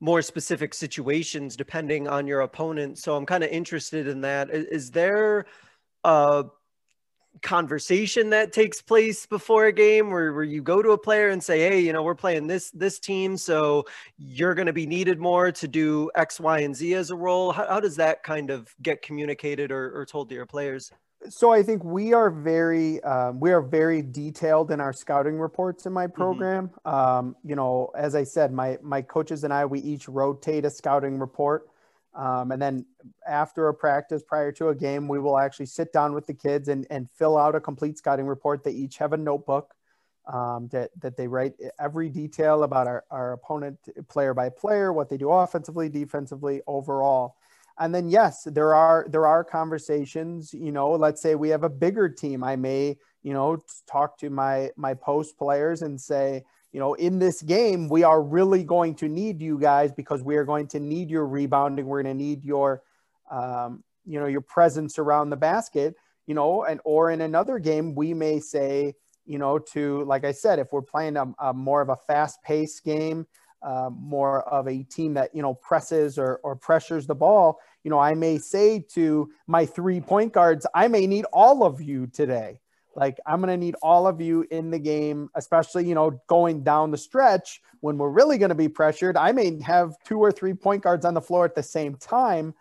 [0.00, 2.98] more specific situations depending on your opponent.
[2.98, 4.50] So I'm kind of interested in that.
[4.50, 5.46] Is, is there
[6.04, 6.44] a
[7.42, 11.42] conversation that takes place before a game where, where you go to a player and
[11.42, 13.84] say, hey, you know, we're playing this this team, so
[14.18, 17.52] you're going to be needed more to do X, Y, and Z as a role?
[17.52, 20.92] How, how does that kind of get communicated or, or told to your players?
[21.28, 25.86] So I think we are very um, we are very detailed in our scouting reports
[25.86, 26.14] in my mm-hmm.
[26.14, 26.68] program.
[26.86, 26.94] Mm-hmm.
[26.94, 30.70] Um, you know, as I said, my my coaches and I we each rotate a
[30.70, 31.68] scouting report,
[32.14, 32.86] um, and then
[33.26, 36.68] after a practice, prior to a game, we will actually sit down with the kids
[36.68, 38.62] and and fill out a complete scouting report.
[38.62, 39.74] They each have a notebook
[40.32, 45.08] um, that that they write every detail about our our opponent, player by player, what
[45.08, 47.36] they do offensively, defensively, overall
[47.78, 51.68] and then yes there are there are conversations you know let's say we have a
[51.68, 52.42] bigger team.
[52.42, 57.18] I may you know talk to my my post players and say you know in
[57.18, 60.80] this game we are really going to need you guys because we are going to
[60.80, 61.86] need your rebounding.
[61.86, 62.82] We're going to need your
[63.30, 67.94] um, you know your presence around the basket you know and or in another game
[67.94, 71.80] we may say you know to like i said if we're playing a, a more
[71.80, 73.26] of a fast paced game
[73.66, 77.90] uh, more of a team that you know presses or, or pressures the ball, you
[77.90, 82.06] know, I may say to my three point guards, I may need all of you
[82.06, 82.60] today.
[82.94, 86.62] Like I'm going to need all of you in the game, especially, you know, going
[86.62, 89.16] down the stretch when we're really going to be pressured.
[89.16, 92.54] I may have two or three point guards on the floor at the same time,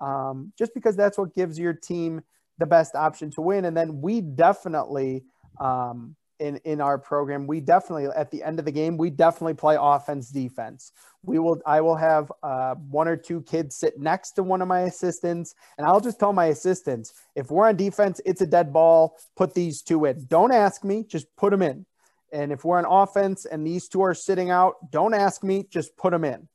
[0.00, 2.22] um, just because that's what gives your team
[2.58, 3.66] the best option to win.
[3.66, 5.24] And then we definitely,
[5.60, 9.54] um, in in our program we definitely at the end of the game we definitely
[9.54, 10.92] play offense defense.
[11.22, 14.68] We will i will have uh, one or two kids sit next to one of
[14.68, 18.72] my assistants and i'll just tell my assistants if we're on defense it's a dead
[18.72, 19.16] ball.
[19.36, 20.26] Put these two in.
[20.26, 21.86] Don't ask me just put them in.
[22.32, 25.96] And if we're on offense and these two are sitting out don't ask me just
[25.96, 26.48] put them in.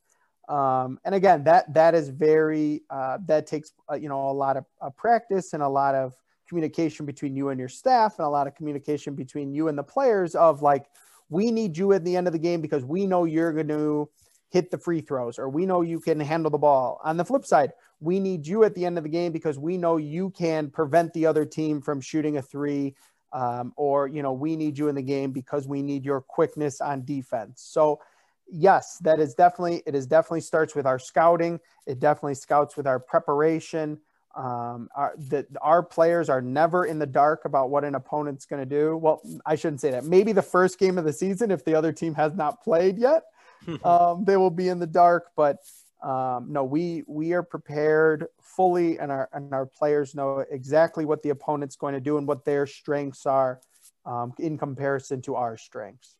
[0.48, 4.56] Um, and again that that is very uh, that takes uh, you know a lot
[4.56, 6.14] of uh, practice and a lot of
[6.52, 9.82] communication between you and your staff and a lot of communication between you and the
[9.82, 10.84] players of like
[11.30, 14.06] we need you at the end of the game because we know you're going to
[14.50, 17.00] hit the free throws or we know you can handle the ball.
[17.04, 19.78] On the flip side we need you at the end of the game because we
[19.78, 22.94] know you can prevent the other team from shooting a three
[23.32, 26.82] um, or you know we need you in the game because we need your quickness
[26.82, 27.62] on defense.
[27.66, 27.98] So
[28.46, 31.60] yes that is definitely it is definitely starts with our scouting.
[31.86, 34.00] It definitely scouts with our preparation
[34.34, 38.60] um, our, the, our players are never in the dark about what an opponent's going
[38.60, 38.96] to do.
[38.96, 40.04] Well, I shouldn't say that.
[40.04, 43.24] Maybe the first game of the season, if the other team has not played yet,
[43.84, 45.30] um, they will be in the dark.
[45.36, 45.58] But
[46.02, 51.22] um, no, we we are prepared fully, and our and our players know exactly what
[51.22, 53.60] the opponent's going to do and what their strengths are
[54.04, 56.16] um, in comparison to our strengths.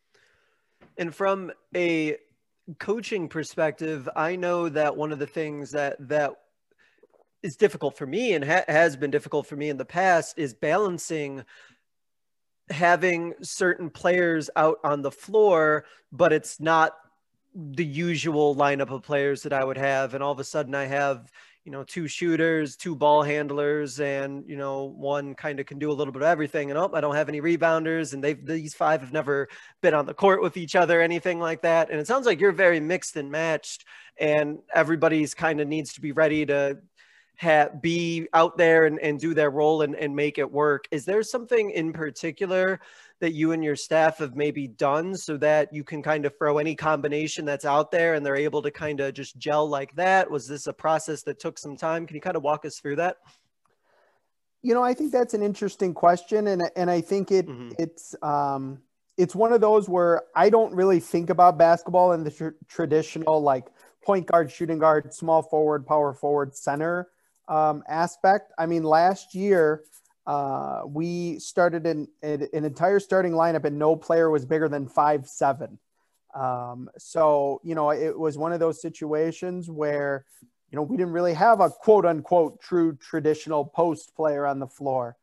[0.98, 2.18] And from a
[2.78, 6.36] coaching perspective, I know that one of the things that that
[7.42, 10.54] is difficult for me and ha- has been difficult for me in the past is
[10.54, 11.44] balancing
[12.70, 16.96] having certain players out on the floor, but it's not
[17.54, 20.14] the usual lineup of players that I would have.
[20.14, 21.30] And all of a sudden I have,
[21.64, 25.90] you know, two shooters, two ball handlers, and, you know, one kind of can do
[25.90, 26.70] a little bit of everything.
[26.70, 28.14] And oh, I don't have any rebounders.
[28.14, 29.48] And they've, these five have never
[29.82, 31.90] been on the court with each other, anything like that.
[31.90, 33.84] And it sounds like you're very mixed and matched
[34.18, 36.78] and everybody's kind of needs to be ready to
[37.36, 40.86] have, be out there and, and do their role and, and make it work.
[40.90, 42.80] Is there something in particular
[43.20, 46.58] that you and your staff have maybe done so that you can kind of throw
[46.58, 50.30] any combination that's out there and they're able to kind of just gel like that?
[50.30, 52.06] Was this a process that took some time?
[52.06, 53.18] Can you kind of walk us through that?
[54.62, 57.72] You know, I think that's an interesting question, and and I think it mm-hmm.
[57.80, 58.78] it's um,
[59.18, 63.42] it's one of those where I don't really think about basketball in the tr- traditional
[63.42, 63.66] like
[64.04, 67.08] point guard, shooting guard, small forward, power forward, center
[67.52, 68.50] um, aspect.
[68.58, 69.82] I mean, last year
[70.26, 75.26] uh, we started an, an, entire starting lineup and no player was bigger than five
[75.26, 75.78] seven.
[76.34, 80.24] Um, so you know, it was one of those situations where
[80.70, 84.66] you know we didn't really have a quote unquote true traditional post player on the
[84.66, 85.16] floor.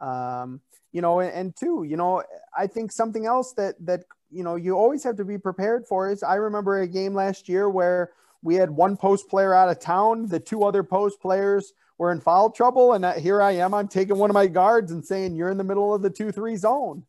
[0.00, 2.24] Um, you know, and, and two, you know,
[2.56, 6.10] I think something else that that you know you always have to be prepared for
[6.10, 8.10] is I remember a game last year where
[8.46, 10.28] we had one post player out of town.
[10.28, 12.92] The two other post players were in foul trouble.
[12.92, 13.74] And here I am.
[13.74, 16.30] I'm taking one of my guards and saying, You're in the middle of the 2
[16.30, 17.04] 3 zone.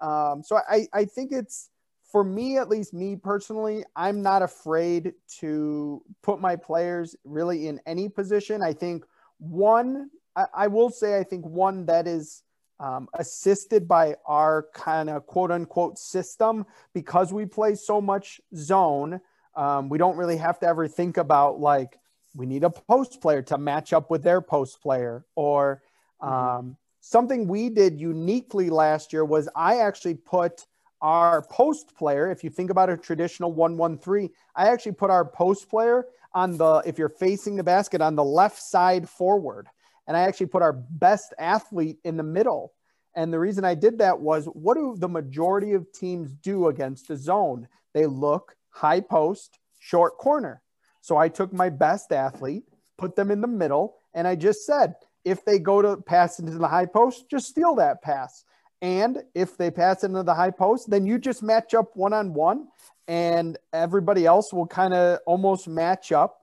[0.00, 1.70] Um, so I, I think it's
[2.12, 7.80] for me, at least me personally, I'm not afraid to put my players really in
[7.84, 8.62] any position.
[8.62, 9.04] I think
[9.38, 12.44] one, I, I will say, I think one that is
[12.78, 19.20] um, assisted by our kind of quote unquote system because we play so much zone
[19.56, 21.98] um, we don't really have to ever think about like
[22.34, 25.82] we need a post player to match up with their post player or
[26.22, 26.32] mm-hmm.
[26.32, 26.72] um, mm-hmm.
[27.00, 30.66] something we did uniquely last year was I actually put
[31.00, 32.30] our post player.
[32.30, 36.06] If you think about a traditional one one three, I actually put our post player
[36.34, 39.68] on the if you're facing the basket on the left side forward,
[40.06, 42.72] and I actually put our best athlete in the middle.
[43.14, 47.08] And the reason I did that was what do the majority of teams do against
[47.08, 47.68] the zone?
[47.94, 50.60] They look high post, short corner.
[51.00, 52.64] So I took my best athlete,
[52.98, 56.58] put them in the middle, and I just said, if they go to pass into
[56.58, 58.44] the high post, just steal that pass.
[58.82, 62.34] And if they pass into the high post, then you just match up one on
[62.34, 62.68] one,
[63.08, 66.42] and everybody else will kind of almost match up.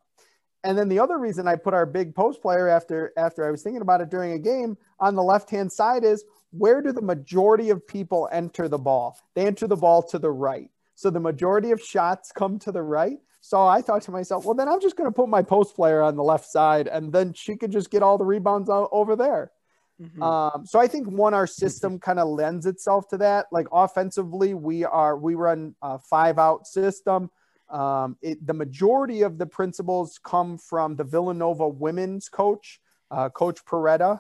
[0.64, 3.62] And then the other reason I put our big post player after after I was
[3.62, 7.02] thinking about it during a game on the left hand side is where do the
[7.02, 9.20] majority of people enter the ball?
[9.36, 10.72] They enter the ball to the right.
[10.96, 13.20] So the majority of shots come to the right.
[13.42, 16.02] So I thought to myself, well, then I'm just going to put my post player
[16.02, 19.52] on the left side, and then she could just get all the rebounds over there.
[20.02, 20.24] Mm-hmm.
[20.24, 23.48] Um, so I think one, our system kind of lends itself to that.
[23.52, 27.30] Like offensively, we are we run a five out system.
[27.70, 32.80] Um, it, the majority of the principles come from the Villanova women's coach,
[33.12, 34.20] uh, Coach Perretta,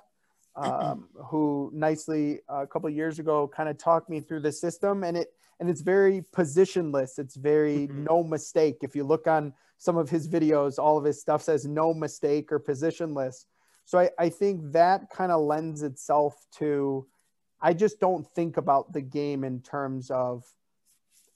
[0.55, 5.03] um, who nicely uh, a couple years ago kind of talked me through the system,
[5.03, 7.20] and it and it's very positionless.
[7.20, 8.04] It's very mm-hmm.
[8.06, 8.78] no mistake.
[8.82, 12.51] If you look on some of his videos, all of his stuff says no mistake
[12.51, 13.45] or positionless.
[13.86, 17.06] So I, I think that kind of lends itself to.
[17.62, 20.43] I just don't think about the game in terms of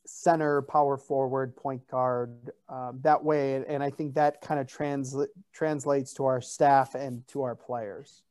[0.06, 3.64] center, power forward, point guard um, that way.
[3.68, 8.24] And I think that kind of transla- translates to our staff and to our players.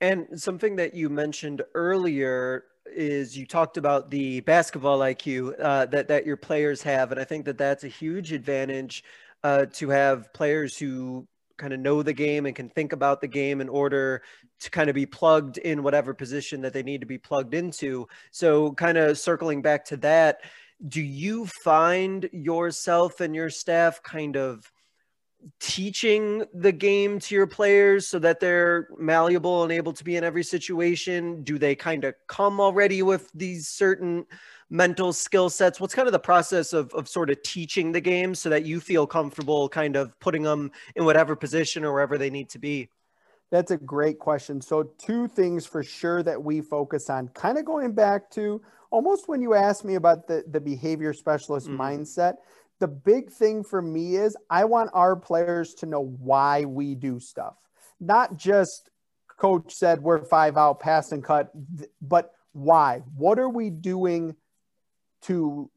[0.00, 2.64] And something that you mentioned earlier
[2.94, 7.24] is you talked about the basketball IQ uh, that that your players have, and I
[7.24, 9.04] think that that's a huge advantage
[9.42, 11.26] uh, to have players who
[11.56, 14.22] kind of know the game and can think about the game in order
[14.60, 18.06] to kind of be plugged in whatever position that they need to be plugged into.
[18.30, 20.40] So, kind of circling back to that,
[20.88, 24.70] do you find yourself and your staff kind of
[25.58, 30.24] teaching the game to your players so that they're malleable and able to be in
[30.24, 31.42] every situation?
[31.42, 34.26] Do they kind of come already with these certain
[34.70, 35.80] mental skill sets?
[35.80, 38.80] What's kind of the process of, of sort of teaching the game so that you
[38.80, 42.88] feel comfortable kind of putting them in whatever position or wherever they need to be?
[43.50, 44.60] That's a great question.
[44.60, 49.28] So, two things for sure that we focus on, kind of going back to almost
[49.28, 51.80] when you asked me about the, the behavior specialist mm-hmm.
[51.80, 52.34] mindset,
[52.80, 57.20] the big thing for me is I want our players to know why we do
[57.20, 57.56] stuff,
[58.00, 58.90] not just
[59.36, 61.52] coach said we're five out, pass and cut,
[62.02, 63.02] but why?
[63.16, 64.34] What are we doing
[65.22, 65.70] to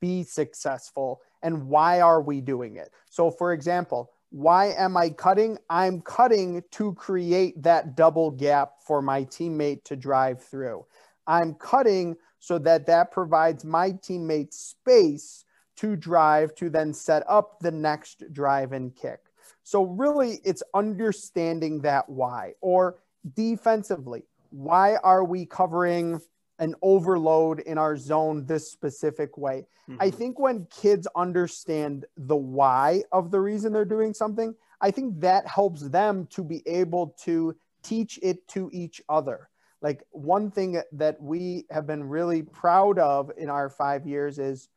[0.00, 2.90] be successful and why are we doing it?
[3.10, 5.58] So, for example, why am I cutting?
[5.70, 10.84] I'm cutting to create that double gap for my teammate to drive through.
[11.26, 15.44] I'm cutting so that that provides my teammate space
[15.78, 19.20] to drive to then set up the next drive and kick.
[19.62, 22.98] So really it's understanding that why or
[23.34, 26.20] defensively, why are we covering
[26.58, 29.66] an overload in our zone this specific way?
[29.88, 30.02] Mm-hmm.
[30.02, 35.20] I think when kids understand the why of the reason they're doing something, I think
[35.20, 39.48] that helps them to be able to teach it to each other
[39.80, 44.68] like one thing that we have been really proud of in our five years is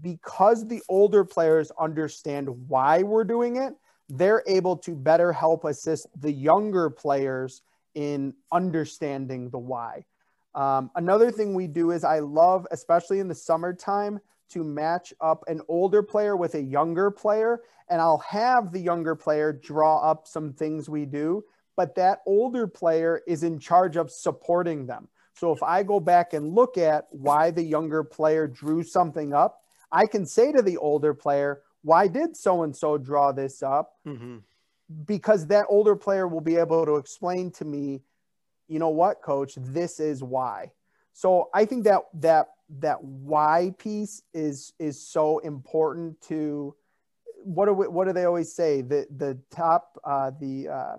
[0.00, 3.74] because the older players understand why we're doing it,
[4.08, 7.62] they're able to better help assist the younger players
[7.94, 10.04] in understanding the why.
[10.54, 14.20] Um, another thing we do is I love, especially in the summertime,
[14.50, 19.14] to match up an older player with a younger player, and I'll have the younger
[19.14, 21.44] player draw up some things we do
[21.76, 25.08] but that older player is in charge of supporting them.
[25.34, 29.61] So if I go back and look at why the younger player drew something up,
[29.92, 33.94] I can say to the older player, why did so and so draw this up?
[34.06, 34.38] Mm-hmm.
[35.04, 38.00] Because that older player will be able to explain to me,
[38.68, 40.70] you know what, coach, this is why.
[41.12, 42.48] So I think that that
[42.80, 46.74] that why piece is is so important to
[47.44, 50.96] what do we, what do they always say the the top uh, the uh,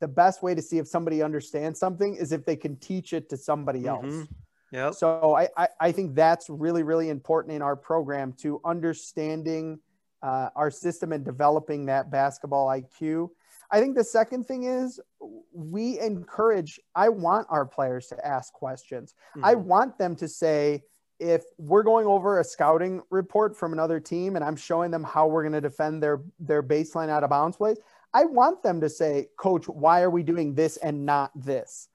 [0.00, 3.28] the best way to see if somebody understands something is if they can teach it
[3.30, 4.06] to somebody else.
[4.06, 4.32] Mm-hmm.
[4.74, 4.90] Yeah.
[4.90, 9.78] So I, I, I, think that's really, really important in our program to understanding
[10.20, 13.28] uh, our system and developing that basketball IQ.
[13.70, 14.98] I think the second thing is
[15.52, 19.14] we encourage, I want our players to ask questions.
[19.36, 19.44] Mm-hmm.
[19.44, 20.82] I want them to say,
[21.20, 25.28] if we're going over a scouting report from another team and I'm showing them how
[25.28, 27.78] we're going to defend their their baseline out of bounds plays,
[28.12, 31.88] I want them to say, Coach, why are we doing this and not this?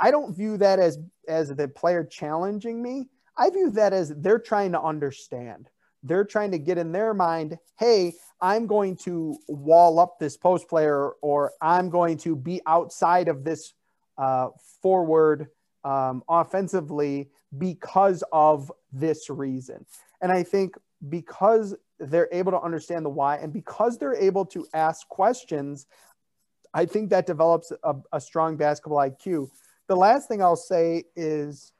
[0.00, 3.08] I don't view that as as the player challenging me.
[3.36, 5.68] I view that as they're trying to understand.
[6.02, 10.68] They're trying to get in their mind, hey, I'm going to wall up this post
[10.68, 13.74] player, or I'm going to be outside of this
[14.16, 14.48] uh,
[14.80, 15.48] forward
[15.84, 19.86] um, offensively because of this reason.
[20.20, 20.76] And I think
[21.08, 25.86] because they're able to understand the why and because they're able to ask questions
[26.74, 29.48] i think that develops a, a, strong basketball iq
[29.88, 31.72] the last thing i'll say is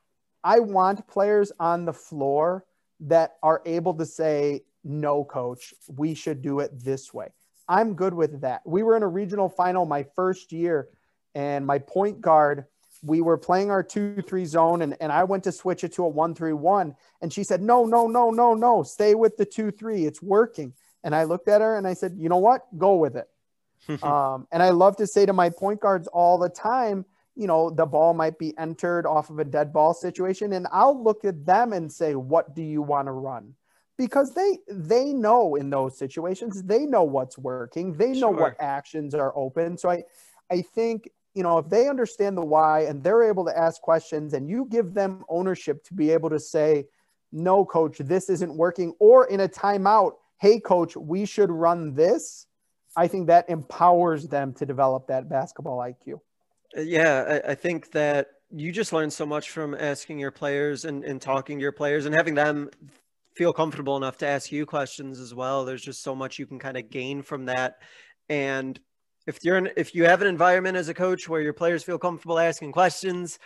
[0.43, 2.65] i want players on the floor
[3.01, 7.29] that are able to say no coach we should do it this way
[7.69, 10.89] i'm good with that we were in a regional final my first year
[11.35, 12.65] and my point guard
[13.03, 16.13] we were playing our 2-3 zone and, and I went to switch it to a
[16.13, 20.07] 1-3-1 and she said, no, no, no, no, no, stay with the 2-3.
[20.07, 20.73] It's working.
[21.05, 22.67] And I looked at her and I said, you know what?
[22.77, 23.29] Go with it.
[24.03, 27.05] um, and I love to say to my point guards all the time,
[27.39, 30.53] you know, the ball might be entered off of a dead ball situation.
[30.53, 33.55] And I'll look at them and say, what do you want to run?
[33.97, 38.41] because they they know in those situations they know what's working they know Sure.
[38.43, 40.05] what actions are open so i
[40.53, 44.35] i think you know if they understand the why and they're able to ask questions
[44.35, 46.87] and you give them ownership to be able to say
[47.33, 52.47] no coach this isn't working or in a timeout hey coach we should run this
[52.97, 56.21] i think that empowers them to develop that basketball iq
[56.77, 61.05] Yeah, I, I think that you just learn so much from asking your players and,
[61.05, 62.71] and talking to your players and having them
[63.37, 65.65] feel comfortable enough to ask you questions as well.
[65.65, 67.79] There's just so much you can kind of gain from that.
[68.29, 68.79] And
[69.27, 71.99] if you're in, if you have an environment as a coach where your players feel
[71.99, 73.39] comfortable asking questions,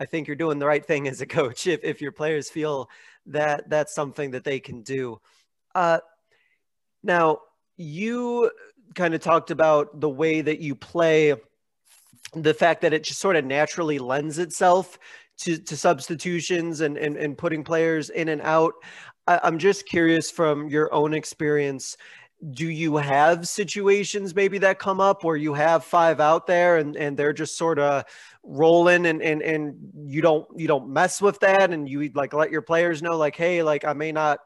[0.00, 1.66] I think you're doing the right thing as a coach.
[1.66, 2.88] If, if your players feel
[3.26, 5.20] that that's something that they can do.
[5.74, 5.98] Uh,
[7.02, 7.38] now,
[7.76, 8.50] you
[8.94, 11.34] kind of talked about the way that you play
[12.36, 14.98] the fact that it just sort of naturally lends itself
[15.38, 18.74] to, to substitutions and, and, and putting players in and out.
[19.26, 21.96] I, I'm just curious from your own experience,
[22.50, 26.96] do you have situations maybe that come up where you have five out there and,
[26.96, 28.04] and they're just sort of
[28.42, 29.74] rolling and, and, and
[30.04, 33.34] you don't, you don't mess with that and you like let your players know like,
[33.34, 34.40] Hey, like I may not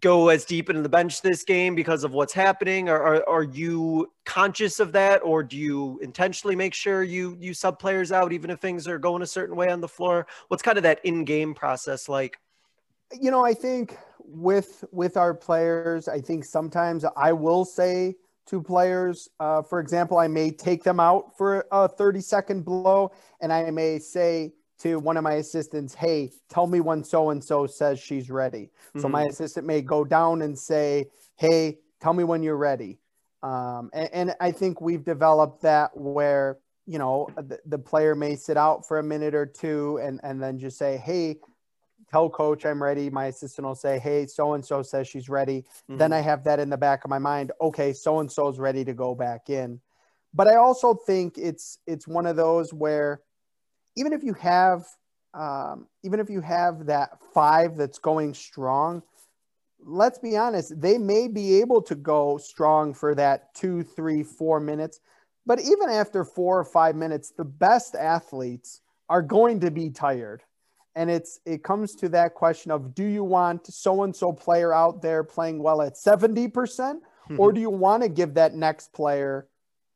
[0.00, 2.88] go as deep into the bench this game because of what's happening?
[2.88, 7.54] Or are, are you conscious of that or do you intentionally make sure you you
[7.54, 10.26] sub players out even if things are going a certain way on the floor?
[10.48, 12.38] What's kind of that in-game process like?
[13.12, 18.14] You know i think with with our players i think sometimes i will say
[18.46, 23.10] to players uh, for example i may take them out for a 30 second blow
[23.40, 27.42] and i may say to one of my assistants hey tell me when so and
[27.42, 29.10] so says she's ready so Mhm.
[29.10, 31.06] my assistant may go down and say
[31.36, 32.98] hey tell me when you're ready
[33.42, 38.36] um, and, and i think we've developed that where you know the, the player may
[38.36, 41.36] sit out for a minute or two and and then just say hey
[42.10, 43.08] tell coach I'm ready.
[43.08, 45.64] My assistant will say, Hey, so and so says she's ready.
[45.88, 46.14] Then Mhm.
[46.14, 47.52] I have that in the back of my mind.
[47.60, 49.80] Okay, so and so's ready to go back in.
[50.34, 53.20] But I also think it's it's one of those where
[54.00, 54.86] even if you have
[55.34, 59.02] um, even if you have that five that's going strong,
[59.84, 64.58] let's be honest, they may be able to go strong for that two, three, four
[64.58, 64.98] minutes.
[65.46, 70.42] But even after four or five minutes, the best athletes are going to be tired.
[70.96, 74.72] And it's it comes to that question of do you want so and so player
[74.72, 76.96] out there playing well at 70%
[77.38, 79.46] or do you want to give that next player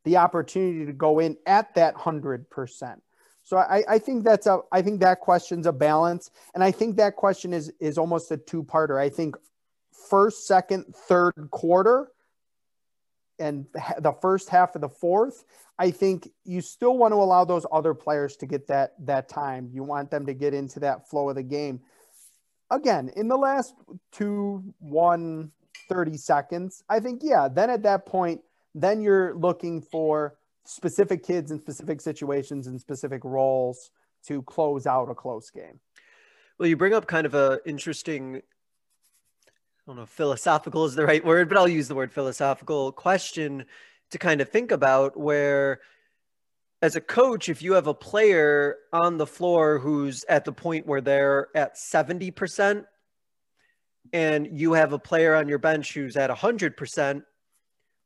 [0.05, 3.01] the opportunity to go in at that 100%
[3.45, 6.97] so I, I think that's a i think that question's a balance and i think
[6.97, 9.37] that question is is almost a two-parter i think
[10.11, 12.09] first second third quarter
[13.39, 13.67] and
[13.99, 15.45] the first half of the fourth
[15.79, 19.71] I think you still want to allow those other players to get that that time.
[19.73, 21.81] You want them to get into that flow of the game.
[22.71, 23.75] Again, in the last
[24.13, 25.51] two, one,
[25.89, 28.41] 30 seconds, I think, yeah, then at that point,
[28.75, 33.91] then you're looking for specific kids in specific situations and specific roles
[34.27, 35.79] to close out a close game.
[36.59, 38.41] well you bring up kind of a interesting i
[39.87, 43.65] don't know philosophical is the right word but i'll use the word philosophical question
[44.11, 45.81] to kind of think about where
[46.81, 50.87] as a coach if you have a player on the floor who's at the point
[50.87, 52.85] where they're at 70%
[54.13, 57.23] and you have a player on your bench who's at 100%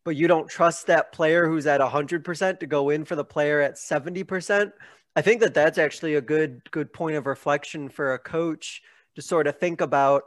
[0.08, 3.60] but you don't trust that player who's at 100% to go in for the player
[3.60, 4.72] at 70%
[5.16, 8.80] i think that that's actually a good good point of reflection for a coach
[9.16, 10.22] to sort of think about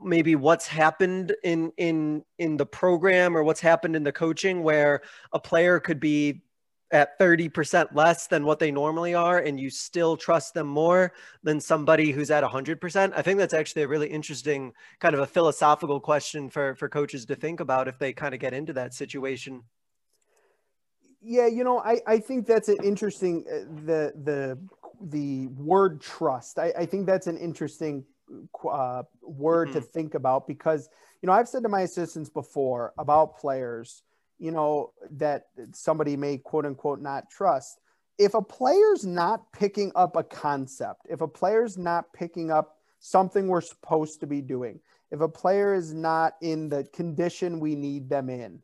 [0.00, 5.00] maybe what's happened in in in the program or what's happened in the coaching where
[5.32, 6.40] a player could be
[6.94, 11.60] at 30% less than what they normally are and you still trust them more than
[11.60, 16.00] somebody who's at 100% i think that's actually a really interesting kind of a philosophical
[16.00, 19.62] question for for coaches to think about if they kind of get into that situation
[21.26, 24.58] Yeah, you know, I, I think that's an interesting uh, the the
[25.00, 26.58] the word trust.
[26.58, 28.04] I, I think that's an interesting
[28.70, 30.88] uh, word to think about because
[31.22, 34.02] you know I've said to my assistants before about players,
[34.38, 37.78] you know, that somebody may quote unquote not trust.
[38.18, 43.48] If a player's not picking up a concept, if a player's not picking up something
[43.48, 44.80] we're supposed to be doing,
[45.10, 48.60] if a player is not in the condition we need them in,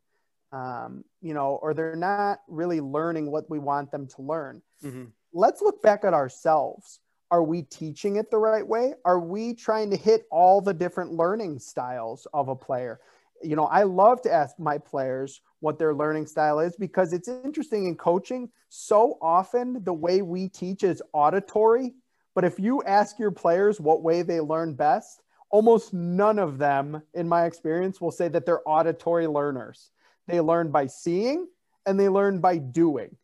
[0.53, 4.63] um, you know, or they're not really learning what we want them to learn.
[4.85, 5.05] Mm-hmm.
[5.33, 6.99] Let's look back at ourselves.
[7.31, 8.95] Are we teaching it the right way?
[9.05, 13.01] Are we trying to hit all the different learning styles of a player?
[13.43, 17.29] You know, I love to ask my players what their learning style is because it's
[17.29, 18.51] interesting in coaching.
[18.69, 21.95] So often the way we teach is auditory,
[22.35, 27.03] but if you ask your players what way they learn best, almost none of them,
[27.15, 29.91] in my experience, will say that they're auditory learners.
[30.27, 31.49] They learn by seeing
[31.87, 33.17] and they learn by doing.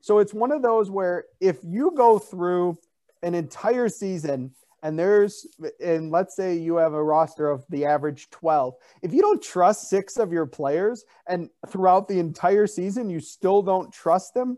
[0.00, 2.78] So it's one of those where if you go through
[3.22, 4.52] an entire season
[4.84, 5.46] and there's
[5.82, 9.88] and let's say you have a roster of the average 12 if you don't trust
[9.88, 14.56] six of your players and throughout the entire season you still don't trust them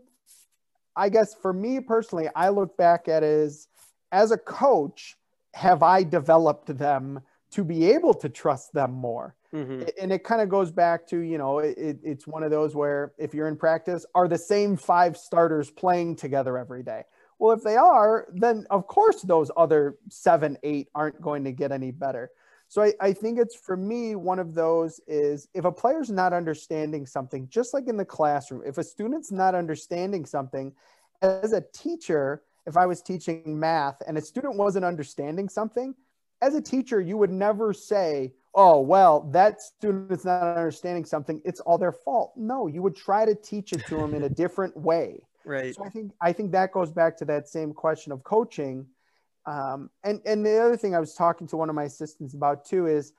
[0.95, 3.67] i guess for me personally i look back at it as
[4.11, 5.15] as a coach
[5.53, 7.19] have i developed them
[7.49, 9.33] to be able to trust them more?
[9.53, 9.83] Mm-hmm.
[10.01, 13.13] and it kind of goes back to you know it, it's one of those where
[13.17, 17.03] if you're in practice are the same five starters playing together every day
[17.39, 21.71] well, if they are, then of course those other seven, eight aren't going to get
[21.71, 22.31] any better.
[22.69, 26.33] So I, I think it's for me, one of those is if a player's not
[26.33, 30.73] understanding something, just like in the classroom, if a student's not understanding something,
[31.21, 35.95] as a teacher, if I was teaching math and a student wasn't understanding something,
[36.41, 41.41] as a teacher, you would never say, oh, well, that student is not understanding something.
[41.45, 42.33] It's all their fault.
[42.35, 45.21] No, you would try to teach it to them in a different way.
[45.47, 45.73] Right.
[45.73, 48.85] So I think I think that goes back to that same question of coaching.
[49.45, 52.65] Um, and and the other thing I was talking to one of my assistants about
[52.65, 53.13] too is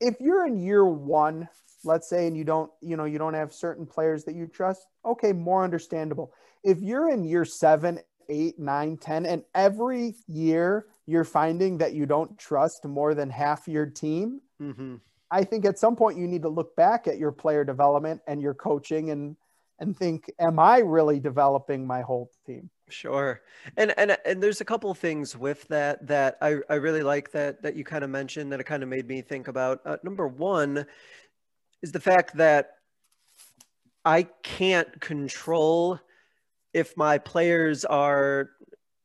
[0.00, 1.46] if you're in year one,
[1.84, 4.86] let's say, and you don't you know you don't have certain players that you trust,
[5.04, 6.32] okay, more understandable.
[6.64, 8.00] If you're in year seven,
[8.30, 13.68] eight, nine, ten, and every year you're finding that you don't trust more than half
[13.68, 14.40] your team.
[14.62, 14.96] Mm-hmm.
[15.30, 18.40] I think at some point you need to look back at your player development and
[18.40, 19.36] your coaching and
[19.80, 22.70] and think, am I really developing my whole team?
[22.88, 23.40] Sure.
[23.76, 27.62] And and and there's a couple things with that that I, I really like that
[27.62, 29.80] that you kind of mentioned that it kind of made me think about.
[29.84, 30.86] Uh, number one
[31.82, 32.72] is the fact that
[34.04, 36.00] I can't control
[36.72, 38.50] if my players are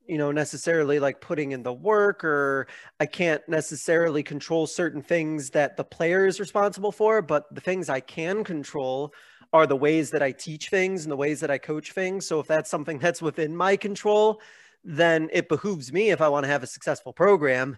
[0.07, 2.67] you know necessarily like putting in the work or
[2.99, 7.89] i can't necessarily control certain things that the player is responsible for but the things
[7.89, 9.11] i can control
[9.55, 12.27] are the ways that I teach things and the ways that I coach things.
[12.27, 14.41] So if that's something that's within my control,
[14.83, 17.77] then it behooves me if I want to have a successful program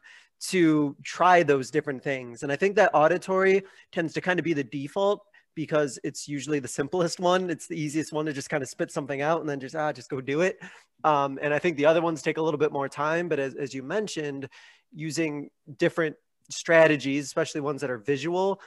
[0.50, 2.42] to try those different things.
[2.42, 3.62] And I think that auditory
[3.92, 5.22] tends to kind of be the default
[5.54, 7.52] because it's usually the simplest one.
[7.52, 9.94] It's the easiest one to just kind of spit something out and then just, ah,
[9.94, 10.60] just go do it.
[11.04, 13.30] Um, and I think the other ones take a little bit more time.
[13.30, 14.50] But as, as you mentioned,
[14.92, 16.16] using different
[16.50, 18.62] strategies, especially ones that are visual,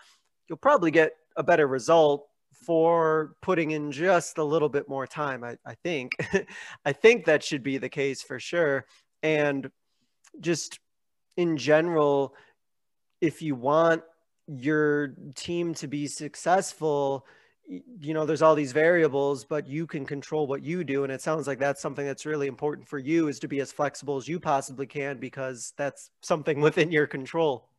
[0.49, 2.30] you'll probably get a better result
[2.63, 5.45] for putting in just a little bit more time.
[5.45, 6.13] I, I think,
[6.85, 8.87] I think that should be the case for sure.
[9.23, 9.71] And
[10.41, 10.79] just
[11.37, 12.35] in general,
[13.21, 14.03] if you want
[14.47, 17.27] your team to be successful,
[18.01, 21.05] you know, there's all these variables, but you can control what you do.
[21.05, 23.71] And it sounds like that's something that's really important for you is to be as
[23.71, 27.70] flexible as you possibly can because that's something within your control.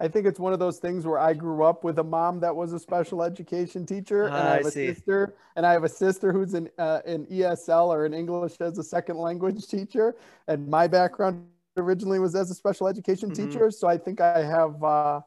[0.00, 2.54] I think it's one of those things where I grew up with a mom that
[2.54, 6.32] was a special education teacher, and I have a sister, and I have a sister
[6.32, 10.14] who's an uh, an ESL or an English as a second language teacher,
[10.46, 11.46] and my background
[11.76, 13.50] originally was as a special education mm-hmm.
[13.50, 15.20] teacher, so I think I have uh,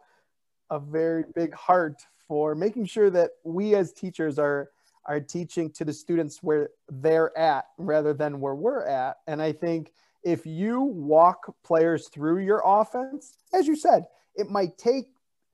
[0.70, 4.70] a very big heart for making sure that we as teachers are
[5.06, 9.52] are teaching to the students where they're at rather than where we're at, and I
[9.52, 9.92] think
[10.24, 14.06] if you walk players through your offense, as you said
[14.36, 15.06] it might take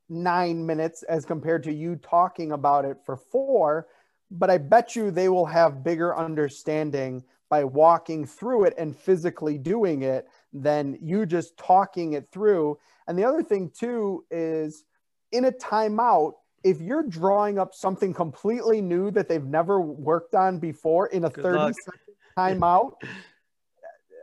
[0.09, 3.87] nine minutes as compared to you talking about it for four,
[4.31, 9.57] but I bet you they will have bigger understanding by walking through it and physically
[9.57, 12.77] doing it than you just talking it through.
[13.07, 14.83] And the other thing, too, is
[15.31, 20.59] in a timeout, if you're drawing up something completely new that they've never worked on
[20.59, 21.73] before in a Good 30 luck.
[21.85, 22.93] second timeout,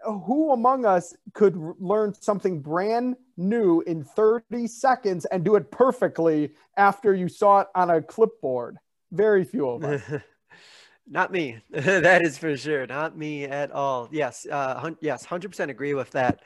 [0.05, 6.53] who among us could learn something brand new in 30 seconds and do it perfectly
[6.77, 8.79] after you saw it on a clipboard?
[9.13, 10.03] Very few of us.
[11.09, 11.59] Not me.
[11.71, 12.87] that is for sure.
[12.87, 14.09] Not me at all.
[14.11, 14.47] Yes.
[14.51, 15.27] Uh, hun- yes.
[15.27, 16.41] 100% agree with that.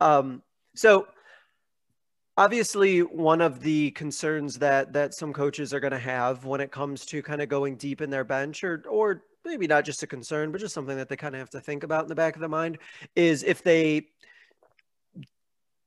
[0.00, 0.42] Um,
[0.74, 1.06] so,
[2.36, 6.72] obviously one of the concerns that that some coaches are going to have when it
[6.72, 10.06] comes to kind of going deep in their bench or or maybe not just a
[10.06, 12.34] concern, but just something that they kind of have to think about in the back
[12.34, 12.78] of their mind
[13.16, 14.06] is if they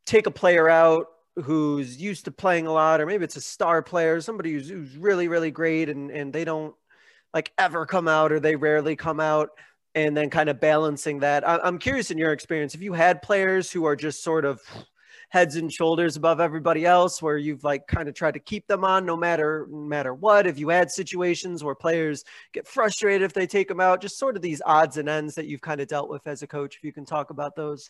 [0.05, 1.07] take a player out
[1.37, 4.97] who's used to playing a lot, or maybe it's a star player, somebody who's, who's
[4.97, 6.75] really, really great and, and they don't
[7.33, 9.49] like ever come out or they rarely come out
[9.95, 11.47] and then kind of balancing that.
[11.47, 14.59] I'm curious in your experience, if you had players who are just sort of
[15.33, 18.85] heads and shoulders above everybody else where you've like kind of tried to keep them
[18.85, 22.23] on no matter no matter what if you add situations where players
[22.53, 25.47] get frustrated if they take them out just sort of these odds and ends that
[25.47, 27.89] you've kind of dealt with as a coach if you can talk about those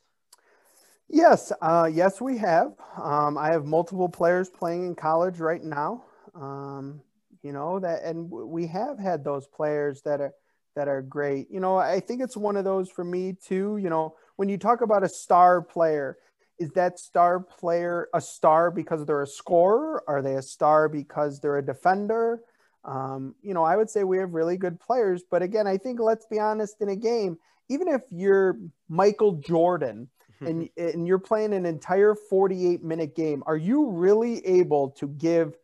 [1.09, 2.73] Yes, uh, yes, we have.
[2.95, 6.05] Um, I have multiple players playing in college right now.
[6.33, 7.01] Um,
[7.43, 10.33] you know that, and we have had those players that are
[10.75, 11.51] that are great.
[11.51, 13.77] You know, I think it's one of those for me too.
[13.77, 16.17] You know, when you talk about a star player,
[16.59, 20.03] is that star player a star because they're a scorer?
[20.07, 22.41] Are they a star because they're a defender?
[22.85, 25.99] Um, you know, I would say we have really good players, but again, I think
[25.99, 27.37] let's be honest in a game,
[27.69, 28.57] even if you're
[28.89, 30.09] Michael Jordan
[30.41, 35.55] and, and you're playing an entire 48 minute game, are you really able to give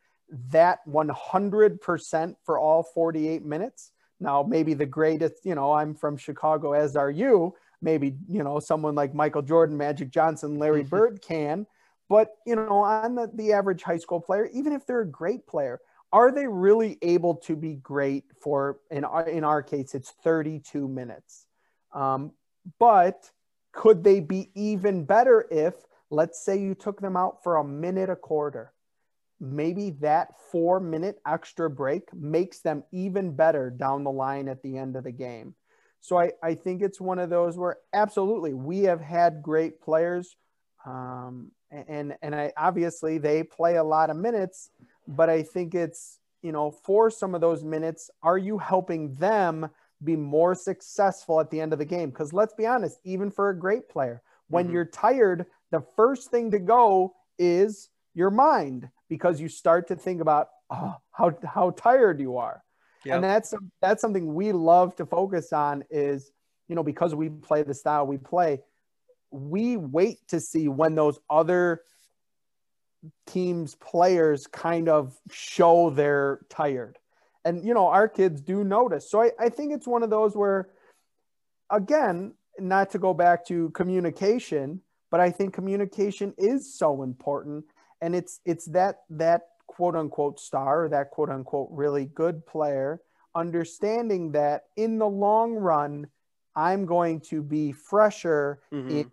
[0.50, 3.92] that 100% for all 48 minutes?
[4.22, 7.56] Now, maybe the greatest, you know, I'm from Chicago, as are you.
[7.82, 11.66] Maybe, you know, someone like Michael Jordan, Magic Johnson, Larry Bird can.
[12.10, 15.46] But, you know, on the, the average high school player, even if they're a great
[15.48, 15.80] player,
[16.12, 20.88] are they really able to be great for, in our, in our case, it's 32
[20.88, 21.46] minutes.
[21.94, 22.32] Um,
[22.80, 23.30] but
[23.72, 25.76] could they be even better if,
[26.10, 28.74] let's say, you took them out for a minute a quarter?
[29.40, 34.78] maybe that four minute extra break makes them even better down the line at the
[34.78, 35.56] end of the game.
[36.02, 40.36] So I, I think it's one of those where absolutely we have had great players.
[40.86, 44.72] Um, and and I obviously they play a lot of minutes,
[45.08, 49.70] but I think it's you know for some of those minutes, are you helping them
[50.04, 52.10] be more successful at the end of the game?
[52.10, 54.74] Because let's be honest, even for a great player, when mm-hmm.
[54.74, 60.22] you're tired, the first thing to go is your mind because you start to think
[60.22, 62.64] about oh, how how tired you are.
[63.06, 63.16] Yep.
[63.16, 66.32] And that's that's something we love to focus on is,
[66.68, 68.62] you know, because we play the style we play,
[69.32, 71.82] we wait to see when those other
[73.26, 76.98] teams players kind of show they're tired.
[77.46, 79.10] And you know, our kids do notice.
[79.10, 80.70] So I, I think it's one of those where
[81.70, 87.66] again, not to go back to communication, but I think communication is so important
[88.02, 89.42] and it's it's that that
[89.80, 93.00] quote unquote star or that quote unquote really good player
[93.34, 96.06] understanding that in the long run
[96.54, 98.90] i'm going to be fresher mm-hmm.
[98.90, 99.12] in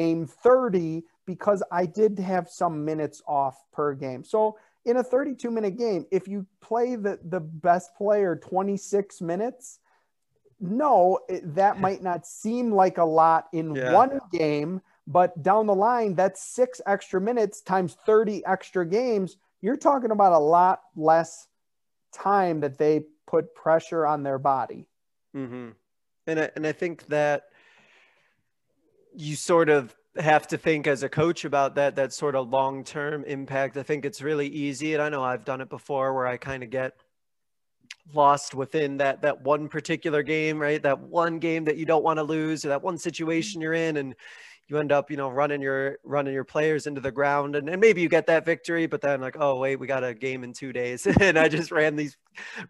[0.00, 5.52] game 30 because i did have some minutes off per game so in a 32
[5.52, 9.78] minute game if you play the the best player 26 minutes
[10.58, 13.92] no it, that might not seem like a lot in yeah.
[13.92, 19.38] one game but down the line, that's six extra minutes times 30 extra games.
[19.60, 21.46] You're talking about a lot less
[22.12, 24.88] time that they put pressure on their body.
[25.36, 25.70] Mm-hmm.
[26.26, 27.44] And, I, and I think that
[29.14, 33.24] you sort of have to think as a coach about that that sort of long-term
[33.24, 36.36] impact i think it's really easy and i know i've done it before where i
[36.36, 36.94] kind of get
[38.14, 42.18] lost within that that one particular game right that one game that you don't want
[42.18, 44.14] to lose or that one situation you're in and
[44.68, 47.80] you end up, you know, running your running your players into the ground, and, and
[47.80, 50.52] maybe you get that victory, but then like, oh wait, we got a game in
[50.52, 52.16] two days, and I just ran these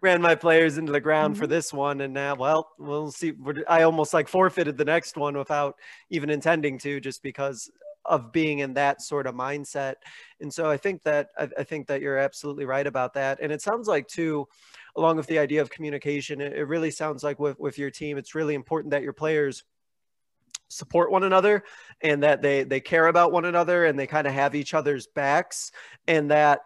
[0.01, 1.41] ran my players into the ground mm-hmm.
[1.41, 3.33] for this one, and now, well, we'll see.
[3.67, 5.75] I almost like forfeited the next one without
[6.09, 7.69] even intending to, just because
[8.05, 9.95] of being in that sort of mindset.
[10.41, 13.39] And so I think that I, I think that you're absolutely right about that.
[13.41, 14.47] And it sounds like too,
[14.95, 18.17] along with the idea of communication, it, it really sounds like with with your team,
[18.17, 19.63] it's really important that your players
[20.69, 21.63] support one another
[22.01, 25.07] and that they they care about one another and they kind of have each other's
[25.07, 25.71] backs
[26.07, 26.61] and that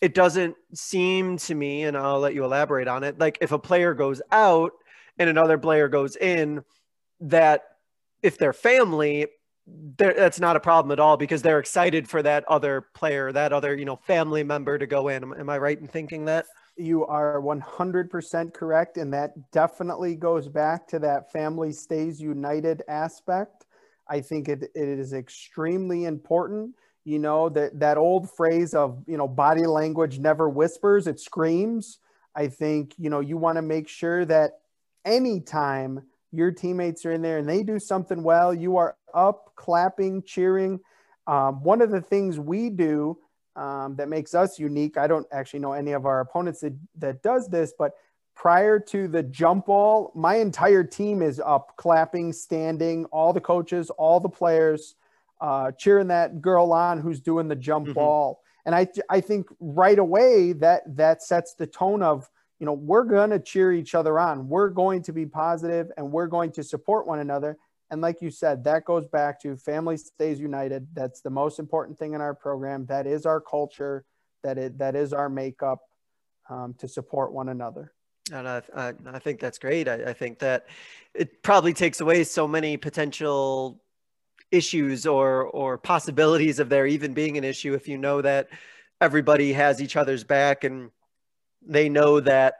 [0.00, 3.58] it doesn't seem to me and I'll let you elaborate on it like if a
[3.58, 4.72] player goes out
[5.18, 6.64] and another player goes in
[7.20, 7.62] that
[8.22, 9.26] if they're family
[9.96, 13.74] that's not a problem at all because they're excited for that other player that other
[13.74, 15.22] you know family member to go in.
[15.22, 16.46] Am, am i right in thinking that
[16.76, 18.96] you are 100% correct.
[18.96, 23.66] And that definitely goes back to that family stays united aspect.
[24.08, 26.74] I think it, it is extremely important.
[27.04, 31.98] You know, that, that old phrase of, you know, body language never whispers, it screams.
[32.34, 34.58] I think, you know, you want to make sure that
[35.04, 36.02] anytime
[36.32, 40.80] your teammates are in there and they do something well, you are up, clapping, cheering.
[41.26, 43.18] Um, one of the things we do
[43.56, 44.96] um, that makes us unique.
[44.96, 47.92] I don't actually know any of our opponents that, that does this, but
[48.34, 53.90] prior to the jump ball, my entire team is up, clapping, standing, all the coaches,
[53.90, 54.96] all the players,
[55.40, 57.94] uh, cheering that girl on who's doing the jump mm-hmm.
[57.94, 58.40] ball.
[58.66, 62.28] And I, I think right away that that sets the tone of,
[62.58, 64.48] you know, we're going to cheer each other on.
[64.48, 67.58] We're going to be positive and we're going to support one another.
[67.94, 70.88] And like you said, that goes back to family stays united.
[70.94, 72.86] That's the most important thing in our program.
[72.86, 74.04] That is our culture.
[74.42, 75.78] That it that is our makeup
[76.50, 77.92] um, to support one another.
[78.32, 79.86] And I, I, I think that's great.
[79.86, 80.66] I, I think that
[81.14, 83.80] it probably takes away so many potential
[84.50, 88.48] issues or or possibilities of there even being an issue if you know that
[89.00, 90.90] everybody has each other's back and
[91.64, 92.54] they know that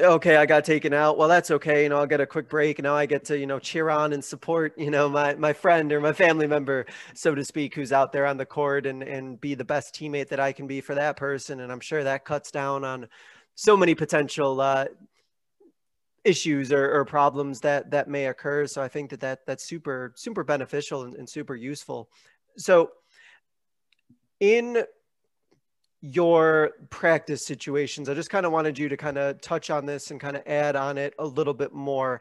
[0.00, 1.18] okay, I got taken out.
[1.18, 1.82] Well, that's okay.
[1.82, 2.80] You know, I'll get a quick break.
[2.80, 5.92] Now I get to, you know, cheer on and support, you know, my, my friend
[5.92, 9.40] or my family member, so to speak, who's out there on the court and, and
[9.40, 11.60] be the best teammate that I can be for that person.
[11.60, 13.08] And I'm sure that cuts down on
[13.56, 14.86] so many potential uh,
[16.24, 18.66] issues or, or problems that, that may occur.
[18.66, 22.08] So I think that, that that's super, super beneficial and, and super useful.
[22.56, 22.92] So
[24.38, 24.84] in
[26.00, 28.08] your practice situations.
[28.08, 30.42] I just kind of wanted you to kind of touch on this and kind of
[30.46, 32.20] add on it a little bit more.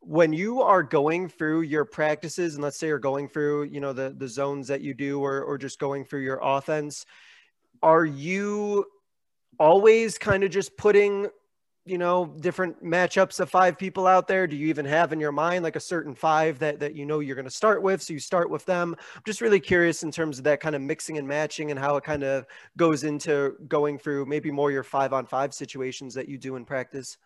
[0.00, 3.92] When you are going through your practices, and let's say you're going through, you know,
[3.92, 7.04] the the zones that you do, or or just going through your offense,
[7.82, 8.86] are you
[9.58, 11.28] always kind of just putting
[11.88, 14.46] you know different matchups of five people out there?
[14.46, 17.20] Do you even have in your mind like a certain five that that you know
[17.20, 18.02] you're going to start with?
[18.02, 18.94] So you start with them.
[19.14, 21.96] I'm just really curious in terms of that kind of mixing and matching and how
[21.96, 26.28] it kind of goes into going through maybe more your five on five situations that
[26.28, 27.16] you do in practice.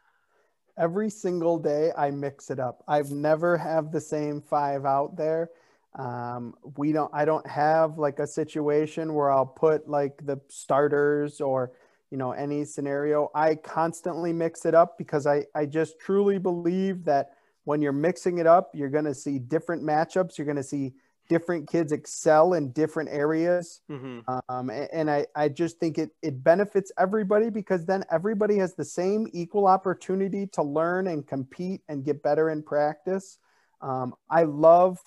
[0.78, 2.82] Every single day i mix it up.
[2.88, 5.50] I've never have the same five out there.
[5.94, 11.38] Um, we don't i don't have like a situation where i'll put like the starters
[11.38, 11.72] or
[12.12, 17.04] you know any scenario i constantly mix it up because i i just truly believe
[17.04, 17.30] that
[17.64, 20.92] when you're mixing it up you're going to see different matchups you're going to see
[21.30, 24.18] different kids excel in different areas mm-hmm.
[24.50, 28.74] um, and, and I, I just think it, it benefits everybody because then everybody has
[28.74, 33.38] the same equal opportunity to learn and compete and get better in practice
[33.80, 34.98] um, i love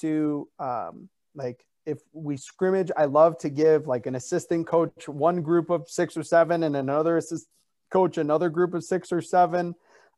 [0.00, 5.42] to um, like if we scrimmage, I love to give like an assistant coach one
[5.42, 7.46] group of six or seven and another assist
[7.90, 9.74] coach another group of six or seven.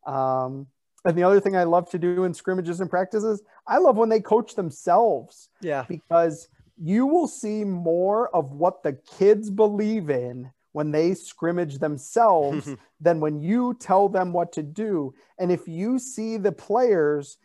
[0.07, 0.67] Um,
[1.05, 4.09] and the other thing I love to do in scrimmages and practices, I love when
[4.09, 5.49] they coach themselves.
[5.61, 5.85] Yeah.
[5.89, 6.49] Because
[6.83, 12.69] you will see more of what the kids believe in when they scrimmage themselves
[13.01, 15.15] than when you tell them what to do.
[15.39, 17.39] And if you see the players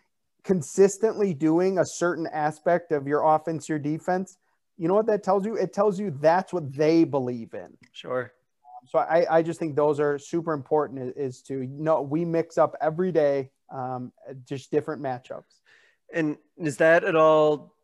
[0.44, 4.38] consistently doing a certain aspect of your offense, your defense,
[4.78, 5.56] you know what that tells you?
[5.56, 7.78] It tells you that's what they believe in.
[7.92, 8.34] Sure.
[8.88, 12.76] So I, I just think those are super important is to know we mix up
[12.82, 14.12] every day, um,
[14.44, 15.62] just different matchups.
[16.14, 17.76] And is that at all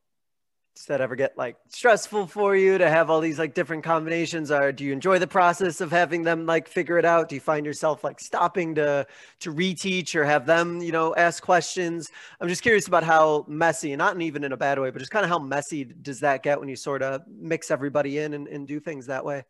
[0.78, 4.52] does that ever get like stressful for you to have all these like different combinations?
[4.52, 7.30] Or do you enjoy the process of having them like figure it out?
[7.30, 9.08] Do you find yourself like stopping to
[9.40, 12.12] to reteach or have them you know ask questions?
[12.40, 15.12] I'm just curious about how messy and not even in a bad way but just
[15.12, 18.48] kind of how messy does that get when you sort of mix everybody in and,
[18.48, 19.44] and do things that way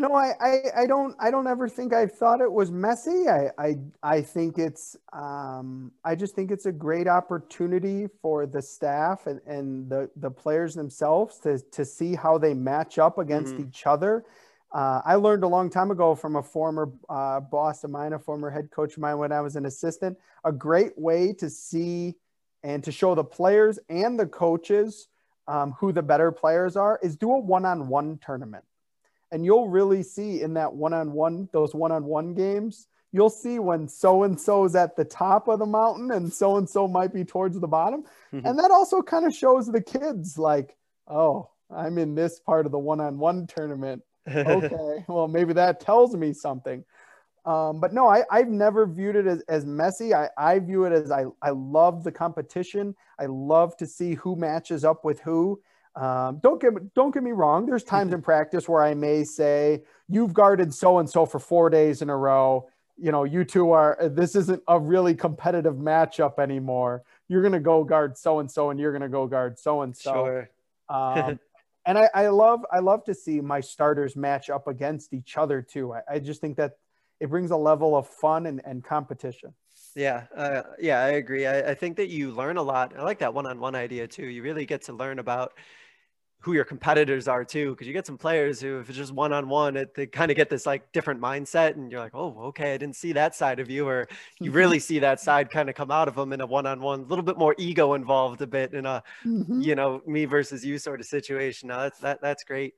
[0.00, 3.28] you know, I, I, I don't I don't ever think I thought it was messy.
[3.28, 8.62] I I, I think it's um, I just think it's a great opportunity for the
[8.62, 13.54] staff and, and the, the players themselves to to see how they match up against
[13.54, 13.68] mm-hmm.
[13.68, 14.24] each other.
[14.72, 18.18] Uh, I learned a long time ago from a former uh, boss of mine, a
[18.18, 22.14] former head coach of mine when I was an assistant, a great way to see
[22.62, 25.08] and to show the players and the coaches
[25.46, 28.64] um, who the better players are is do a one-on-one tournament
[29.32, 34.40] and you'll really see in that one-on-one those one-on-one games you'll see when so and
[34.40, 37.58] so is at the top of the mountain and so and so might be towards
[37.58, 38.04] the bottom.
[38.32, 38.46] Mm-hmm.
[38.46, 40.76] and that also kind of shows the kids like
[41.08, 44.02] oh i'm in this part of the one-on-one tournament.
[44.28, 46.84] Okay well maybe that tells me something.
[47.46, 50.14] Um, but no I, i've never viewed it as, as messy.
[50.14, 52.94] I, I view it as I, I love the competition.
[53.18, 55.60] I love to see who matches up with who
[55.96, 57.66] um, don't get don't get me wrong.
[57.66, 61.70] There's times in practice where I may say, "You've guarded so and so for four
[61.70, 62.68] days in a row.
[62.96, 63.96] You know, you two are.
[64.00, 67.02] This isn't a really competitive matchup anymore.
[67.28, 70.46] You're gonna go guard so and so, and you're gonna go guard so and so."
[71.86, 75.62] And I, I love I love to see my starters match up against each other
[75.62, 75.94] too.
[75.94, 76.72] I, I just think that
[77.20, 79.54] it brings a level of fun and, and competition.
[79.96, 81.46] Yeah, uh, yeah, I agree.
[81.46, 82.94] I, I think that you learn a lot.
[82.96, 84.26] I like that one-on-one idea too.
[84.26, 85.54] You really get to learn about
[86.40, 89.76] who your competitors are too because you get some players who if it's just one-on-one
[89.76, 92.76] it, they kind of get this like different mindset and you're like oh okay i
[92.76, 94.08] didn't see that side of you or
[94.40, 94.56] you mm-hmm.
[94.56, 97.22] really see that side kind of come out of them in a one-on-one a little
[97.22, 99.60] bit more ego involved a bit in a mm-hmm.
[99.60, 102.74] you know me versus you sort of situation now that's that, that's great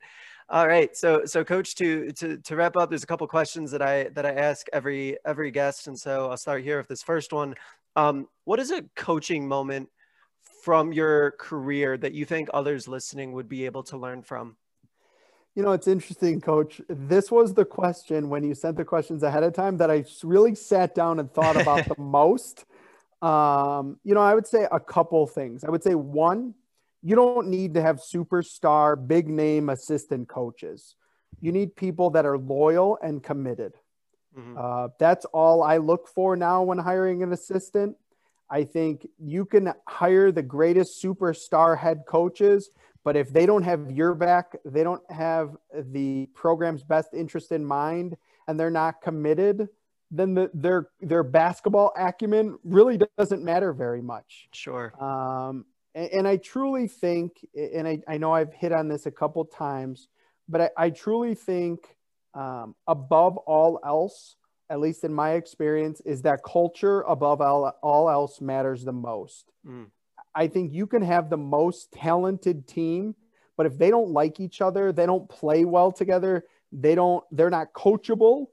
[0.49, 3.81] all right so so coach to to to wrap up there's a couple questions that
[3.81, 7.33] i that i ask every every guest and so i'll start here with this first
[7.33, 7.55] one
[7.95, 9.89] um what is a coaching moment
[10.63, 14.57] from your career that you think others listening would be able to learn from?
[15.57, 16.81] You know, it's interesting, coach.
[16.89, 20.55] This was the question when you sent the questions ahead of time that I really
[20.55, 22.65] sat down and thought about the most.
[23.21, 25.65] Um, you know, I would say a couple things.
[25.65, 26.55] I would say one,
[27.03, 30.95] you don't need to have superstar, big name assistant coaches.
[31.41, 33.75] You need people that are loyal and committed.
[34.39, 34.57] Mm-hmm.
[34.57, 37.97] Uh, that's all I look for now when hiring an assistant.
[38.53, 42.69] I think you can hire the greatest superstar head coaches,
[43.03, 47.65] but if they don't have your back, they don't have the program's best interest in
[47.65, 48.15] mind,
[48.47, 49.69] and they're not committed,
[50.11, 54.49] then the, their their basketball acumen really doesn't matter very much.
[54.53, 54.93] Sure.
[55.03, 59.11] Um, and, and, I truly think, and I, I know I've hit on this a
[59.11, 60.09] couple times,
[60.47, 61.97] but I, I truly think
[62.35, 64.37] um, above all else,
[64.71, 69.53] at least in my experience, is that culture above all, all else matters the most.
[69.67, 69.87] Mm.
[70.35, 73.15] I think you can have the most talented team,
[73.57, 77.51] but if they don't like each other, they don't play well together, they don't, they're
[77.51, 78.47] not coachable.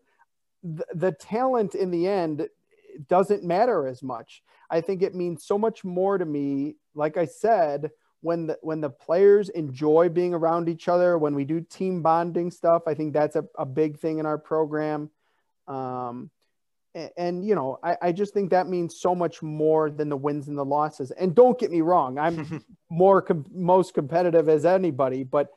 [0.64, 2.50] The, the talent in the end
[3.08, 4.44] doesn't matter as much.
[4.70, 6.76] I think it means so much more to me.
[6.94, 7.92] Like I said,
[8.22, 12.52] when the when the players enjoy being around each other, when we do team bonding
[12.52, 15.10] stuff, I think that's a, a big thing in our program.
[15.70, 16.30] Um,
[16.96, 20.18] and, and, you know, I, I just think that means so much more than the
[20.18, 21.12] wins and the losses.
[21.12, 25.50] And don't get me wrong, I'm more com- most competitive as anybody, but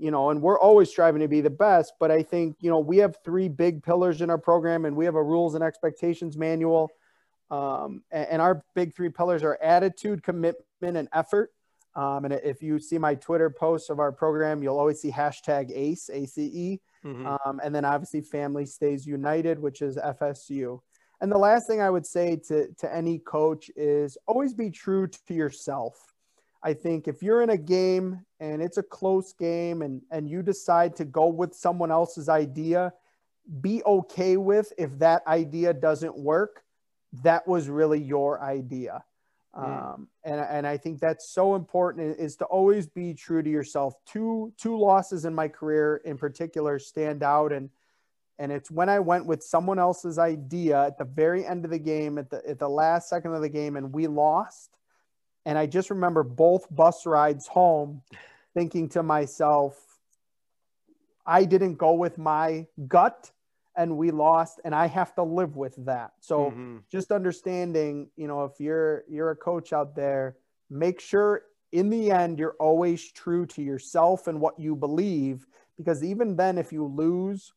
[0.00, 1.92] you know, and we're always striving to be the best.
[2.00, 5.04] But I think you know we have three big pillars in our program, and we
[5.04, 6.90] have a rules and expectations manual.
[7.50, 11.52] Um, and, and, our big three pillars are attitude, commitment, and effort.
[11.96, 15.70] Um, and if you see my Twitter posts of our program, you'll always see hashtag
[15.74, 16.78] ACE, ACE.
[17.04, 17.26] Mm-hmm.
[17.26, 20.80] Um, and then obviously Family Stays United, which is FSU.
[21.20, 25.06] And the last thing I would say to, to any coach is always be true
[25.06, 26.14] to yourself.
[26.62, 30.42] I think if you're in a game and it's a close game and, and you
[30.42, 32.92] decide to go with someone else's idea,
[33.60, 36.62] be okay with if that idea doesn't work.
[37.22, 39.02] That was really your idea.
[39.52, 43.94] Um, and, and I think that's so important is to always be true to yourself.
[44.06, 47.52] Two, two losses in my career in particular stand out.
[47.52, 47.70] And,
[48.38, 51.78] and it's when I went with someone else's idea at the very end of the
[51.80, 54.70] game, at the, at the last second of the game, and we lost.
[55.44, 58.02] And I just remember both bus rides home
[58.54, 59.76] thinking to myself,
[61.26, 63.30] I didn't go with my gut
[63.80, 66.76] and we lost and i have to live with that so mm-hmm.
[66.92, 70.36] just understanding you know if you're you're a coach out there
[70.68, 75.46] make sure in the end you're always true to yourself and what you believe
[75.78, 77.54] because even then if you lose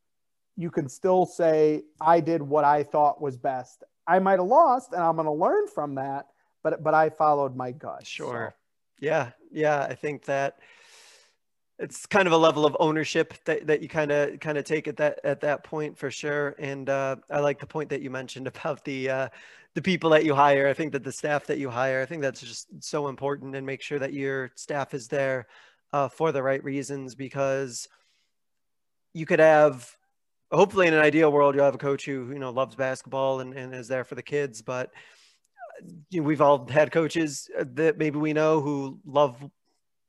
[0.56, 4.94] you can still say i did what i thought was best i might have lost
[4.94, 6.28] and i'm going to learn from that
[6.64, 9.06] but but i followed my gut sure so.
[9.06, 10.60] yeah yeah i think that
[11.84, 14.88] it's kind of a level of ownership that, that you kind of kind of take
[14.88, 16.56] at that at that point for sure.
[16.58, 19.30] And uh, I like the point that you mentioned about the uh,
[19.76, 20.68] the people that you hire.
[20.68, 23.66] I think that the staff that you hire, I think that's just so important, and
[23.66, 25.48] make sure that your staff is there
[25.92, 27.88] uh, for the right reasons because
[29.14, 29.96] you could have
[30.52, 33.54] hopefully in an ideal world you'll have a coach who you know loves basketball and,
[33.54, 34.92] and is there for the kids but
[36.10, 39.44] you know, we've all had coaches that maybe we know who love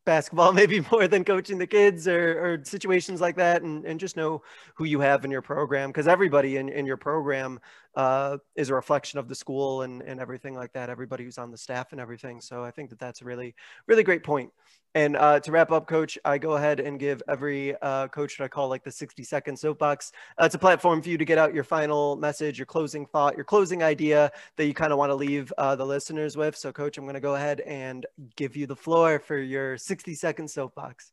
[0.04, 4.16] basketball maybe more than coaching the kids or, or situations like that and, and just
[4.16, 4.42] know
[4.74, 7.58] who you have in your program because everybody in, in your program
[7.96, 11.50] uh, is a reflection of the school and, and everything like that everybody who's on
[11.50, 13.54] the staff and everything so i think that that's a really
[13.86, 14.50] really great point
[14.94, 18.44] and uh, to wrap up, coach, I go ahead and give every uh, coach what
[18.44, 20.12] I call like the 60 second soapbox.
[20.40, 23.34] Uh, it's a platform for you to get out your final message, your closing thought,
[23.34, 26.56] your closing idea that you kind of want to leave uh, the listeners with.
[26.56, 30.14] So, coach, I'm going to go ahead and give you the floor for your 60
[30.14, 31.12] second soapbox.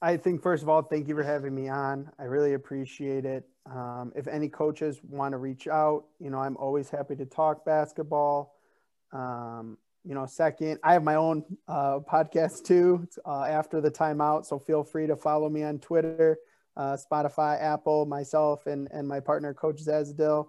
[0.00, 2.10] I think, first of all, thank you for having me on.
[2.18, 3.46] I really appreciate it.
[3.66, 7.64] Um, if any coaches want to reach out, you know, I'm always happy to talk
[7.64, 8.54] basketball.
[9.12, 14.46] Um, you know, second, I have my own uh, podcast too uh, after the timeout.
[14.46, 16.38] So feel free to follow me on Twitter,
[16.76, 20.48] uh, Spotify, Apple, myself, and, and my partner, Coach Zazdil.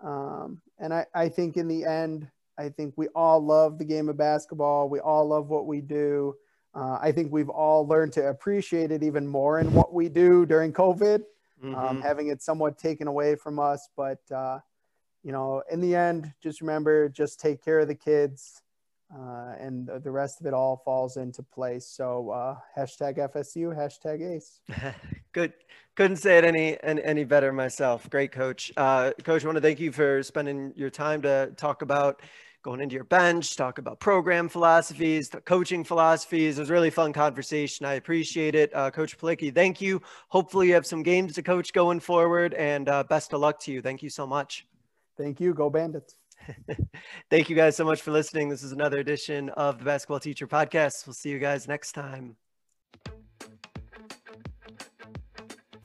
[0.00, 2.28] Um, and I, I think in the end,
[2.58, 4.88] I think we all love the game of basketball.
[4.88, 6.36] We all love what we do.
[6.74, 10.46] Uh, I think we've all learned to appreciate it even more in what we do
[10.46, 11.22] during COVID, um,
[11.62, 11.74] mm-hmm.
[11.74, 13.88] um, having it somewhat taken away from us.
[13.96, 14.60] But, uh,
[15.22, 18.61] you know, in the end, just remember, just take care of the kids
[19.14, 21.86] uh, and the rest of it all falls into place.
[21.86, 24.60] So uh, hashtag FSU, hashtag ACE.
[25.32, 25.52] Good.
[25.94, 28.08] Couldn't say it any any better myself.
[28.08, 28.72] Great coach.
[28.76, 32.22] Uh, coach, I want to thank you for spending your time to talk about
[32.62, 36.58] going into your bench, talk about program philosophies, coaching philosophies.
[36.58, 37.84] It was really fun conversation.
[37.84, 38.74] I appreciate it.
[38.74, 40.00] Uh, coach Palicki, thank you.
[40.28, 43.72] Hopefully you have some games to coach going forward and uh, best of luck to
[43.72, 43.82] you.
[43.82, 44.66] Thank you so much.
[45.18, 45.52] Thank you.
[45.52, 46.14] Go Bandits.
[47.30, 48.48] Thank you guys so much for listening.
[48.48, 51.06] This is another edition of the Basketball Teacher Podcast.
[51.06, 52.36] We'll see you guys next time.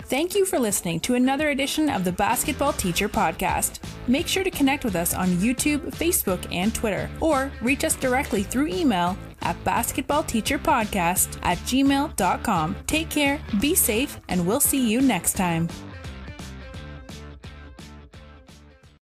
[0.08, 3.80] Thank you for listening to another edition of the Basketball Teacher Podcast.
[4.08, 8.44] Make sure to connect with us on YouTube, Facebook, and Twitter, or reach us directly
[8.44, 12.76] through email at basketballteacherpodcast at gmail.com.
[12.88, 15.68] Take care, be safe, and we'll see you next time.